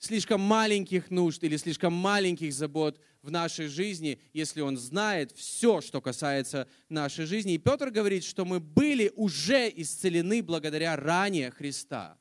слишком 0.00 0.40
маленьких 0.40 1.10
нужд 1.10 1.44
или 1.44 1.56
слишком 1.56 1.92
маленьких 1.92 2.52
забот 2.52 2.98
в 3.22 3.30
нашей 3.30 3.68
жизни, 3.68 4.18
если 4.32 4.62
Он 4.62 4.76
знает 4.76 5.30
все, 5.32 5.80
что 5.80 6.00
касается 6.00 6.66
нашей 6.88 7.26
жизни. 7.26 7.54
И 7.54 7.58
Петр 7.58 7.90
говорит, 7.90 8.24
что 8.24 8.44
мы 8.44 8.58
были 8.58 9.12
уже 9.14 9.70
исцелены 9.76 10.42
благодаря 10.42 10.96
ранее 10.96 11.50
Христа. 11.50 12.18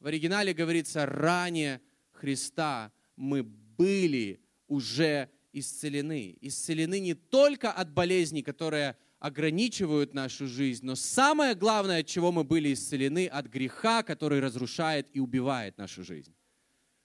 В 0.00 0.06
оригинале 0.06 0.54
говорится 0.54 1.04
«ранее 1.04 1.82
Христа 2.12 2.90
мы 3.16 3.42
были 3.42 4.40
уже 4.66 5.28
исцелены. 5.52 6.38
Исцелены 6.40 6.98
не 7.00 7.12
только 7.12 7.70
от 7.70 7.92
болезней, 7.92 8.42
которые 8.42 8.96
ограничивают 9.18 10.14
нашу 10.14 10.46
жизнь, 10.46 10.86
но 10.86 10.94
самое 10.94 11.54
главное, 11.54 12.00
от 12.00 12.06
чего 12.06 12.32
мы 12.32 12.42
были 12.42 12.72
исцелены, 12.72 13.26
от 13.26 13.46
греха, 13.46 14.02
который 14.02 14.40
разрушает 14.40 15.08
и 15.12 15.20
убивает 15.20 15.76
нашу 15.76 16.02
жизнь. 16.02 16.34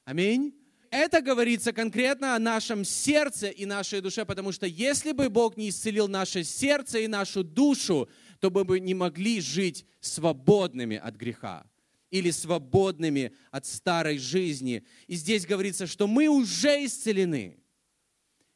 Аминь. 0.06 0.54
Это 0.92 1.20
говорится 1.20 1.74
конкретно 1.74 2.36
о 2.36 2.40
нашем 2.40 2.86
сердце 2.86 3.50
и 3.50 3.66
нашей 3.66 4.02
душе, 4.02 4.24
потому 4.24 4.52
что 4.52 4.68
если 4.68 5.14
бы 5.14 5.30
Бог 5.30 5.58
не 5.58 5.70
исцелил 5.70 6.08
наше 6.08 6.44
сердце 6.44 7.00
и 7.00 7.08
нашу 7.08 7.44
душу, 7.44 8.08
то 8.40 8.52
мы 8.52 8.64
бы 8.64 8.80
не 8.80 8.94
могли 8.94 9.42
жить 9.42 9.84
свободными 10.00 10.96
от 10.96 11.16
греха 11.16 11.66
или 12.12 12.30
свободными 12.30 13.34
от 13.50 13.66
старой 13.66 14.20
жизни. 14.20 14.86
И 15.08 15.16
здесь 15.16 15.48
говорится, 15.48 15.88
что 15.88 16.06
мы 16.06 16.28
уже 16.28 16.86
исцелены. 16.86 17.58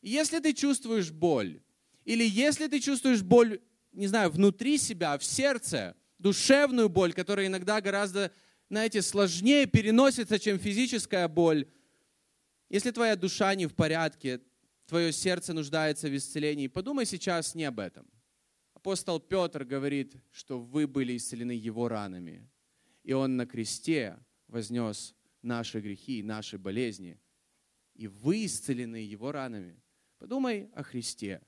Если 0.04 0.40
ты 0.40 0.54
чувствуешь 0.54 1.12
боль, 1.12 1.62
или 2.06 2.24
если 2.24 2.68
ты 2.68 2.80
чувствуешь 2.80 3.24
боль, 3.24 3.60
не 3.92 4.06
знаю, 4.06 4.30
внутри 4.30 4.78
себя, 4.78 5.18
в 5.18 5.24
сердце, 5.24 5.96
душевную 6.20 6.90
боль, 6.90 7.12
которая 7.12 7.48
иногда 7.48 7.82
гораздо, 7.82 8.32
знаете, 8.70 9.02
сложнее 9.02 9.66
переносится, 9.66 10.40
чем 10.40 10.60
физическая 10.60 11.28
боль, 11.28 11.68
если 12.70 12.92
твоя 12.92 13.16
душа 13.16 13.56
не 13.56 13.66
в 13.66 13.74
порядке, 13.74 14.42
твое 14.86 15.12
сердце 15.12 15.54
нуждается 15.54 16.08
в 16.08 16.16
исцелении, 16.16 16.68
подумай 16.68 17.06
сейчас 17.06 17.56
не 17.56 17.64
об 17.66 17.80
этом. 17.80 18.08
Апостол 18.76 19.20
Петр 19.20 19.66
говорит, 19.66 20.16
что 20.32 20.60
вы 20.60 20.88
были 20.88 21.18
исцелены 21.18 21.52
его 21.52 21.90
ранами, 21.90 22.48
и 23.04 23.12
он 23.12 23.38
на 23.38 23.48
кресте 23.48 24.20
вознес 24.48 25.16
наши 25.42 25.80
грехи, 25.82 26.22
наши 26.22 26.58
болезни, 26.58 27.20
и 27.96 28.08
вы 28.08 28.46
исцелены 28.46 28.98
его 28.98 29.32
ранами. 29.32 29.82
Подумай 30.20 30.70
о 30.74 30.84
Христе. 30.84 31.42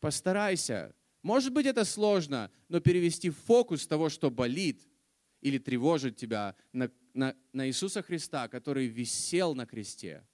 Постарайся. 0.00 0.94
Может 1.22 1.52
быть, 1.52 1.66
это 1.66 1.84
сложно, 1.84 2.50
но 2.68 2.80
перевести 2.80 3.30
фокус 3.30 3.86
того, 3.86 4.08
что 4.08 4.30
болит 4.30 4.86
или 5.44 5.58
тревожит 5.58 6.16
тебя, 6.16 6.56
на, 6.72 6.90
на, 7.12 7.36
на 7.52 7.68
Иисуса 7.68 8.02
Христа, 8.02 8.48
который 8.48 8.86
висел 8.86 9.54
на 9.54 9.66
кресте 9.66 10.24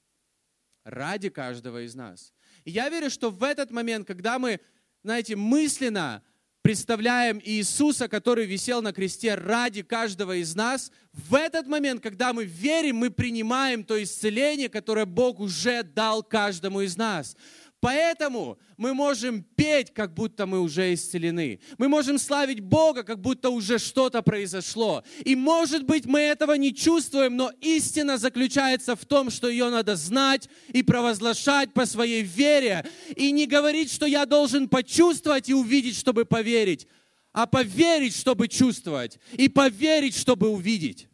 ради 0.85 1.29
каждого 1.29 1.85
из 1.85 1.95
нас. 1.95 2.33
И 2.65 2.71
я 2.71 2.89
верю, 2.89 3.11
что 3.11 3.31
в 3.31 3.43
этот 3.43 3.73
момент, 3.73 4.07
когда 4.07 4.39
мы, 4.39 4.61
знаете, 5.03 5.35
мысленно 5.35 6.23
представляем 6.63 7.41
Иисуса, 7.45 8.09
который 8.09 8.47
висел 8.47 8.83
на 8.83 8.93
кресте 8.93 9.35
ради 9.35 9.83
каждого 9.83 10.37
из 10.37 10.55
нас, 10.55 10.93
в 11.13 11.35
этот 11.35 11.67
момент, 11.67 12.03
когда 12.03 12.33
мы 12.33 12.45
верим, 12.45 12.97
мы 12.97 13.11
принимаем 13.11 13.83
то 13.83 14.01
исцеление, 14.01 14.69
которое 14.69 15.07
Бог 15.07 15.41
уже 15.41 15.83
дал 15.83 16.23
каждому 16.23 16.83
из 16.83 16.97
нас. 16.97 17.37
Поэтому 17.81 18.59
мы 18.77 18.93
можем 18.93 19.43
петь, 19.43 19.93
как 19.95 20.13
будто 20.13 20.45
мы 20.45 20.61
уже 20.61 20.93
исцелены. 20.93 21.61
Мы 21.79 21.89
можем 21.89 22.19
славить 22.19 22.61
Бога, 22.61 23.03
как 23.05 23.21
будто 23.21 23.49
уже 23.49 23.79
что-то 23.79 24.21
произошло. 24.21 25.03
И 25.25 25.35
может 25.35 25.85
быть 25.85 26.05
мы 26.05 26.21
этого 26.21 26.53
не 26.55 26.75
чувствуем, 26.75 27.37
но 27.37 27.51
истина 27.63 28.19
заключается 28.19 28.97
в 28.97 29.07
том, 29.07 29.31
что 29.31 29.49
ее 29.49 29.71
надо 29.71 29.97
знать 29.97 30.51
и 30.69 30.83
провозглашать 30.83 31.73
по 31.73 31.87
своей 31.87 32.23
вере. 32.23 32.87
И 33.17 33.33
не 33.33 33.47
говорить, 33.47 33.91
что 33.91 34.05
я 34.05 34.27
должен 34.27 34.69
почувствовать 34.69 35.49
и 35.49 35.55
увидеть, 35.55 35.97
чтобы 35.97 36.27
поверить, 36.27 36.87
а 37.33 37.47
поверить, 37.47 38.15
чтобы 38.15 38.49
чувствовать, 38.49 39.19
и 39.33 39.49
поверить, 39.49 40.17
чтобы 40.17 40.51
увидеть. 40.51 41.09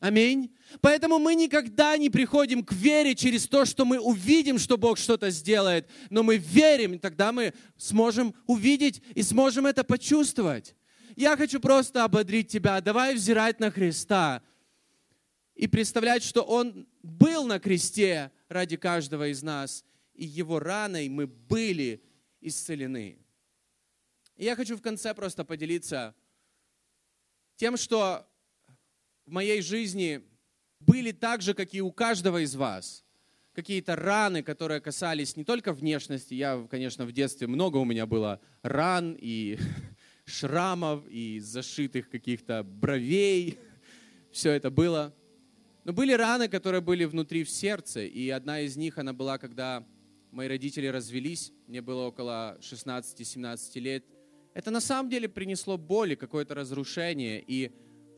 Аминь. 0.00 0.55
Поэтому 0.80 1.18
мы 1.18 1.34
никогда 1.34 1.96
не 1.96 2.10
приходим 2.10 2.64
к 2.64 2.72
вере 2.72 3.14
через 3.14 3.46
то, 3.46 3.64
что 3.64 3.84
мы 3.84 3.98
увидим, 3.98 4.58
что 4.58 4.76
Бог 4.76 4.98
что-то 4.98 5.30
сделает, 5.30 5.88
но 6.10 6.22
мы 6.22 6.36
верим, 6.36 6.94
и 6.94 6.98
тогда 6.98 7.32
мы 7.32 7.54
сможем 7.76 8.34
увидеть 8.46 9.02
и 9.14 9.22
сможем 9.22 9.66
это 9.66 9.84
почувствовать. 9.84 10.74
Я 11.14 11.36
хочу 11.36 11.60
просто 11.60 12.04
ободрить 12.04 12.48
тебя. 12.48 12.80
Давай 12.80 13.14
взирать 13.14 13.58
на 13.58 13.70
Христа 13.70 14.42
и 15.54 15.66
представлять, 15.66 16.22
что 16.22 16.42
Он 16.42 16.86
был 17.02 17.46
на 17.46 17.58
кресте 17.58 18.30
ради 18.48 18.76
каждого 18.76 19.28
из 19.28 19.42
нас, 19.42 19.84
и 20.14 20.26
Его 20.26 20.58
раной 20.58 21.08
мы 21.08 21.26
были 21.26 22.02
исцелены. 22.40 23.18
И 24.36 24.44
я 24.44 24.54
хочу 24.54 24.76
в 24.76 24.82
конце 24.82 25.14
просто 25.14 25.44
поделиться 25.44 26.14
тем, 27.56 27.78
что 27.78 28.28
в 29.24 29.32
моей 29.32 29.62
жизни 29.62 30.22
были 30.80 31.12
так 31.12 31.42
же, 31.42 31.54
как 31.54 31.74
и 31.74 31.80
у 31.80 31.90
каждого 31.92 32.42
из 32.42 32.54
вас. 32.54 33.04
Какие-то 33.54 33.96
раны, 33.96 34.42
которые 34.42 34.80
касались 34.80 35.36
не 35.36 35.44
только 35.44 35.72
внешности. 35.72 36.34
Я, 36.34 36.66
конечно, 36.70 37.06
в 37.06 37.12
детстве 37.12 37.46
много 37.46 37.78
у 37.78 37.84
меня 37.84 38.06
было 38.06 38.40
ран 38.62 39.16
и 39.18 39.58
шрамов, 40.26 41.06
и 41.08 41.40
зашитых 41.40 42.10
каких-то 42.10 42.62
бровей. 42.62 43.58
Все 44.30 44.52
это 44.52 44.70
было. 44.70 45.14
Но 45.84 45.92
были 45.92 46.12
раны, 46.12 46.48
которые 46.48 46.80
были 46.80 47.04
внутри 47.04 47.44
в 47.44 47.50
сердце. 47.50 48.04
И 48.04 48.28
одна 48.28 48.60
из 48.60 48.76
них, 48.76 48.98
она 48.98 49.12
была, 49.12 49.38
когда 49.38 49.86
мои 50.32 50.48
родители 50.48 50.88
развелись. 50.88 51.52
Мне 51.66 51.80
было 51.80 52.08
около 52.08 52.58
16-17 52.60 53.80
лет. 53.80 54.04
Это 54.52 54.70
на 54.70 54.80
самом 54.80 55.08
деле 55.08 55.28
принесло 55.28 55.78
боль 55.78 56.12
и 56.12 56.16
какое-то 56.16 56.54
разрушение. 56.54 57.42
И 57.46 57.70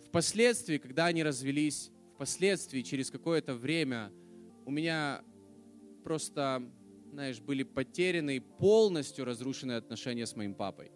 впоследствии, 0.06 0.78
когда 0.78 1.06
они 1.06 1.22
развелись, 1.22 1.90
впоследствии, 2.18 2.83
через 2.83 3.12
какое-то 3.12 3.54
время, 3.54 4.11
у 4.66 4.72
меня 4.72 5.22
просто, 6.02 6.61
знаешь, 7.12 7.38
были 7.38 7.62
потеряны 7.62 8.38
и 8.38 8.40
полностью 8.40 9.24
разрушены 9.24 9.74
отношения 9.76 10.26
с 10.26 10.35
моим 10.35 10.57
папой. 10.57 10.90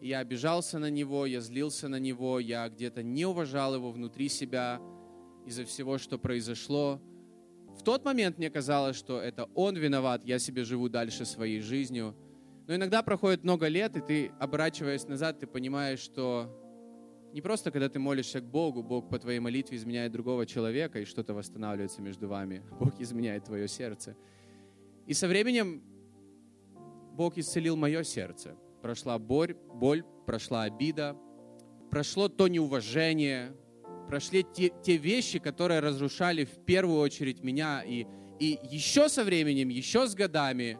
Я 0.00 0.20
обижался 0.20 0.78
на 0.78 0.90
него, 0.90 1.26
я 1.26 1.40
злился 1.40 1.88
на 1.88 1.98
него, 1.98 2.38
я 2.38 2.68
где-то 2.68 3.02
не 3.02 3.26
уважал 3.26 3.74
его 3.74 3.90
внутри 3.90 4.28
себя 4.28 4.80
из-за 5.44 5.64
всего, 5.64 5.98
что 5.98 6.18
произошло. 6.18 7.00
В 7.76 7.82
тот 7.82 8.04
момент 8.04 8.38
мне 8.38 8.48
казалось, 8.48 8.94
что 8.94 9.20
это 9.20 9.48
он 9.56 9.74
виноват, 9.76 10.24
я 10.24 10.38
себе 10.38 10.62
живу 10.62 10.88
дальше 10.88 11.24
своей 11.24 11.60
жизнью. 11.60 12.14
Но 12.68 12.76
иногда 12.76 13.02
проходит 13.02 13.42
много 13.42 13.66
лет, 13.66 13.96
и 13.96 14.00
ты, 14.00 14.32
оборачиваясь 14.38 15.08
назад, 15.08 15.40
ты 15.40 15.48
понимаешь, 15.48 15.98
что 15.98 16.48
не 17.36 17.42
просто, 17.42 17.70
когда 17.70 17.90
ты 17.90 17.98
молишься 17.98 18.40
к 18.40 18.44
Богу, 18.44 18.82
Бог 18.82 19.10
по 19.10 19.18
твоей 19.18 19.40
молитве 19.40 19.76
изменяет 19.76 20.10
другого 20.10 20.46
человека, 20.46 21.00
и 21.00 21.04
что-то 21.04 21.34
восстанавливается 21.34 22.00
между 22.00 22.28
вами. 22.28 22.62
Бог 22.80 22.98
изменяет 22.98 23.44
твое 23.44 23.68
сердце. 23.68 24.16
И 25.04 25.12
со 25.12 25.28
временем 25.28 25.82
Бог 27.12 27.36
исцелил 27.36 27.76
мое 27.76 28.04
сердце. 28.04 28.56
Прошла 28.80 29.18
боль, 29.18 29.54
боль 29.54 30.02
прошла 30.24 30.62
обида, 30.62 31.14
прошло 31.90 32.30
то 32.30 32.48
неуважение, 32.48 33.52
прошли 34.08 34.42
те, 34.42 34.72
те 34.82 34.96
вещи, 34.96 35.38
которые 35.38 35.80
разрушали 35.80 36.46
в 36.46 36.64
первую 36.64 37.00
очередь 37.00 37.44
меня. 37.44 37.82
И, 37.84 38.06
и 38.40 38.58
еще 38.62 39.10
со 39.10 39.24
временем, 39.24 39.68
еще 39.68 40.06
с 40.06 40.14
годами 40.14 40.78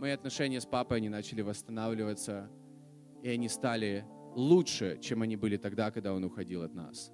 мои 0.00 0.10
отношения 0.10 0.60
с 0.60 0.66
папой, 0.66 0.96
они 0.96 1.08
начали 1.08 1.42
восстанавливаться, 1.42 2.50
и 3.22 3.28
они 3.28 3.48
стали 3.48 4.04
лучше, 4.34 4.98
чем 5.00 5.22
они 5.22 5.36
были 5.36 5.56
тогда, 5.56 5.90
когда 5.90 6.14
Он 6.14 6.24
уходил 6.24 6.62
от 6.62 6.74
нас. 6.74 7.12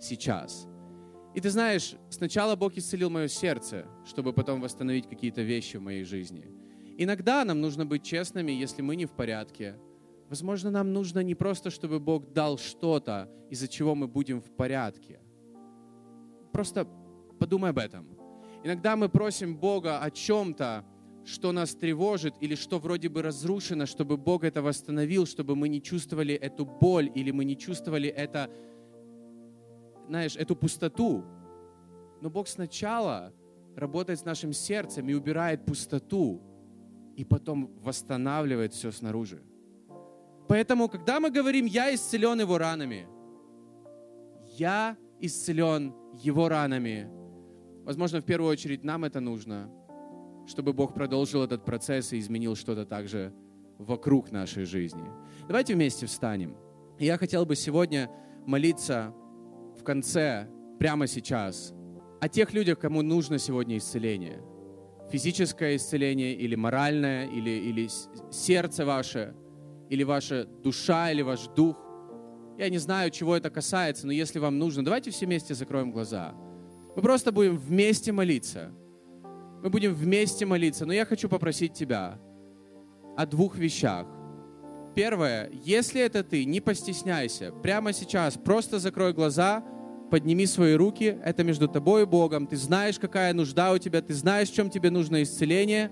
Сейчас. 0.00 0.66
И 1.34 1.40
ты 1.40 1.50
знаешь, 1.50 1.94
сначала 2.10 2.56
Бог 2.56 2.76
исцелил 2.76 3.08
мое 3.08 3.28
сердце, 3.28 3.86
чтобы 4.04 4.32
потом 4.32 4.60
восстановить 4.60 5.08
какие-то 5.08 5.42
вещи 5.42 5.78
в 5.78 5.80
моей 5.80 6.04
жизни. 6.04 6.46
Иногда 6.98 7.44
нам 7.44 7.60
нужно 7.60 7.86
быть 7.86 8.02
честными, 8.02 8.52
если 8.52 8.82
мы 8.82 8.96
не 8.96 9.06
в 9.06 9.12
порядке. 9.12 9.76
Возможно, 10.28 10.70
нам 10.70 10.92
нужно 10.92 11.20
не 11.20 11.34
просто, 11.34 11.70
чтобы 11.70 12.00
Бог 12.00 12.32
дал 12.32 12.58
что-то, 12.58 13.30
из-за 13.50 13.68
чего 13.68 13.94
мы 13.94 14.08
будем 14.08 14.40
в 14.40 14.50
порядке. 14.50 15.20
Просто 16.52 16.86
подумай 17.38 17.70
об 17.70 17.78
этом. 17.78 18.06
Иногда 18.62 18.94
мы 18.94 19.08
просим 19.08 19.56
Бога 19.56 20.00
о 20.00 20.10
чем-то, 20.10 20.84
что 21.24 21.52
нас 21.52 21.74
тревожит 21.74 22.34
или 22.40 22.54
что 22.54 22.78
вроде 22.78 23.08
бы 23.08 23.22
разрушено, 23.22 23.86
чтобы 23.86 24.16
Бог 24.16 24.44
это 24.44 24.62
восстановил, 24.62 25.26
чтобы 25.26 25.54
мы 25.56 25.68
не 25.68 25.80
чувствовали 25.80 26.34
эту 26.34 26.66
боль 26.66 27.10
или 27.14 27.30
мы 27.30 27.44
не 27.44 27.56
чувствовали 27.56 28.08
это, 28.08 28.50
знаешь, 30.08 30.36
эту 30.36 30.56
пустоту. 30.56 31.24
Но 32.20 32.30
Бог 32.30 32.48
сначала 32.48 33.32
работает 33.76 34.18
с 34.18 34.24
нашим 34.24 34.52
сердцем 34.52 35.08
и 35.08 35.14
убирает 35.14 35.64
пустоту, 35.64 36.42
и 37.16 37.24
потом 37.24 37.70
восстанавливает 37.80 38.72
все 38.72 38.90
снаружи. 38.90 39.42
Поэтому, 40.48 40.88
когда 40.88 41.20
мы 41.20 41.30
говорим 41.30 41.66
«я 41.66 41.94
исцелен 41.94 42.40
его 42.40 42.58
ранами», 42.58 43.06
«я 44.58 44.96
исцелен 45.20 45.94
его 46.14 46.48
ранами», 46.48 47.08
возможно, 47.84 48.20
в 48.20 48.24
первую 48.24 48.50
очередь 48.50 48.84
нам 48.84 49.04
это 49.04 49.20
нужно– 49.20 49.70
чтобы 50.46 50.72
Бог 50.72 50.94
продолжил 50.94 51.42
этот 51.42 51.64
процесс 51.64 52.12
и 52.12 52.18
изменил 52.18 52.56
что-то 52.56 52.84
также 52.84 53.32
вокруг 53.78 54.30
нашей 54.30 54.64
жизни. 54.64 55.04
Давайте 55.46 55.74
вместе 55.74 56.06
встанем. 56.06 56.56
Я 56.98 57.18
хотел 57.18 57.46
бы 57.46 57.56
сегодня 57.56 58.10
молиться 58.46 59.14
в 59.78 59.82
конце, 59.82 60.48
прямо 60.78 61.06
сейчас, 61.06 61.74
о 62.20 62.28
тех 62.28 62.52
людях, 62.52 62.78
кому 62.78 63.02
нужно 63.02 63.38
сегодня 63.38 63.78
исцеление. 63.78 64.42
Физическое 65.10 65.76
исцеление 65.76 66.34
или 66.34 66.54
моральное, 66.54 67.26
или, 67.26 67.50
или 67.50 67.88
сердце 68.30 68.84
ваше, 68.84 69.34
или 69.90 70.04
ваша 70.04 70.44
душа, 70.44 71.10
или 71.10 71.22
ваш 71.22 71.48
дух. 71.48 71.76
Я 72.58 72.68
не 72.68 72.78
знаю, 72.78 73.10
чего 73.10 73.36
это 73.36 73.50
касается, 73.50 74.06
но 74.06 74.12
если 74.12 74.38
вам 74.38 74.58
нужно, 74.58 74.84
давайте 74.84 75.10
все 75.10 75.26
вместе 75.26 75.54
закроем 75.54 75.90
глаза. 75.90 76.34
Мы 76.94 77.02
просто 77.02 77.32
будем 77.32 77.56
вместе 77.56 78.12
молиться– 78.12 78.72
мы 79.62 79.70
будем 79.70 79.94
вместе 79.94 80.44
молиться. 80.44 80.84
Но 80.84 80.92
я 80.92 81.04
хочу 81.04 81.28
попросить 81.28 81.72
тебя 81.72 82.18
о 83.16 83.26
двух 83.26 83.56
вещах. 83.56 84.06
Первое, 84.94 85.50
если 85.64 86.02
это 86.02 86.24
ты, 86.24 86.44
не 86.44 86.60
постесняйся. 86.60 87.52
Прямо 87.62 87.92
сейчас 87.92 88.36
просто 88.36 88.78
закрой 88.78 89.14
глаза, 89.14 89.64
подними 90.10 90.46
свои 90.46 90.74
руки. 90.74 91.16
Это 91.24 91.44
между 91.44 91.68
тобой 91.68 92.02
и 92.02 92.06
Богом. 92.06 92.46
Ты 92.46 92.56
знаешь, 92.56 92.98
какая 92.98 93.32
нужда 93.32 93.72
у 93.72 93.78
тебя, 93.78 94.02
ты 94.02 94.12
знаешь, 94.14 94.50
в 94.50 94.54
чем 94.54 94.68
тебе 94.68 94.90
нужно 94.90 95.22
исцеление. 95.22 95.90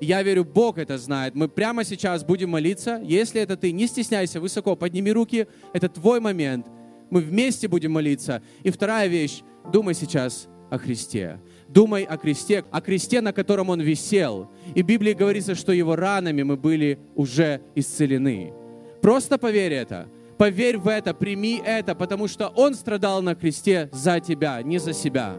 я 0.00 0.22
верю, 0.22 0.44
Бог 0.44 0.78
это 0.78 0.96
знает. 0.96 1.34
Мы 1.34 1.48
прямо 1.48 1.84
сейчас 1.84 2.24
будем 2.24 2.50
молиться. 2.50 3.00
Если 3.04 3.40
это 3.40 3.56
ты, 3.56 3.72
не 3.72 3.86
стесняйся, 3.86 4.40
высоко 4.40 4.74
подними 4.74 5.12
руки. 5.12 5.46
Это 5.74 5.88
твой 5.88 6.18
момент. 6.18 6.66
Мы 7.10 7.20
вместе 7.20 7.68
будем 7.68 7.92
молиться. 7.92 8.42
И 8.62 8.70
вторая 8.70 9.06
вещь, 9.06 9.42
думай 9.70 9.94
сейчас 9.94 10.48
о 10.70 10.78
Христе. 10.78 11.38
Думай 11.72 12.04
о 12.04 12.18
кресте, 12.18 12.64
о 12.70 12.82
кресте, 12.82 13.22
на 13.22 13.32
котором 13.32 13.70
он 13.70 13.80
висел. 13.80 14.50
И 14.74 14.82
в 14.82 14.86
Библии 14.86 15.14
говорится, 15.14 15.54
что 15.54 15.72
его 15.72 15.96
ранами 15.96 16.42
мы 16.42 16.56
были 16.56 16.98
уже 17.14 17.62
исцелены. 17.74 18.52
Просто 19.00 19.38
поверь 19.38 19.72
это. 19.72 20.06
Поверь 20.36 20.76
в 20.76 20.86
это, 20.88 21.14
прими 21.14 21.62
это, 21.64 21.94
потому 21.94 22.28
что 22.28 22.48
он 22.48 22.74
страдал 22.74 23.22
на 23.22 23.34
кресте 23.34 23.88
за 23.90 24.20
тебя, 24.20 24.60
не 24.62 24.78
за 24.78 24.92
себя. 24.92 25.36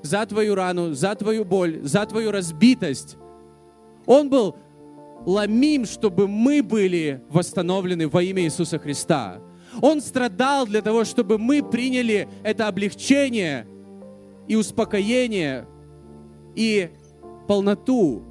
За 0.00 0.24
твою 0.24 0.54
рану, 0.54 0.94
за 0.94 1.14
твою 1.14 1.44
боль, 1.44 1.80
за 1.82 2.06
твою 2.06 2.30
разбитость. 2.30 3.18
Он 4.06 4.30
был 4.30 4.56
ломим, 5.26 5.84
чтобы 5.84 6.28
мы 6.28 6.62
были 6.62 7.20
восстановлены 7.28 8.08
во 8.08 8.22
имя 8.22 8.44
Иисуса 8.44 8.78
Христа. 8.78 9.42
Он 9.82 10.00
страдал 10.00 10.66
для 10.66 10.80
того, 10.80 11.04
чтобы 11.04 11.36
мы 11.36 11.62
приняли 11.62 12.26
это 12.42 12.68
облегчение– 12.68 13.66
и 14.48 14.56
успокоение, 14.56 15.66
и 16.54 16.90
полноту 17.46 18.22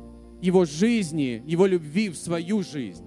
Его 0.41 0.65
жизни, 0.65 1.43
Его 1.45 1.65
любви 1.65 2.09
в 2.09 2.17
свою 2.17 2.63
жизнь. 2.63 3.06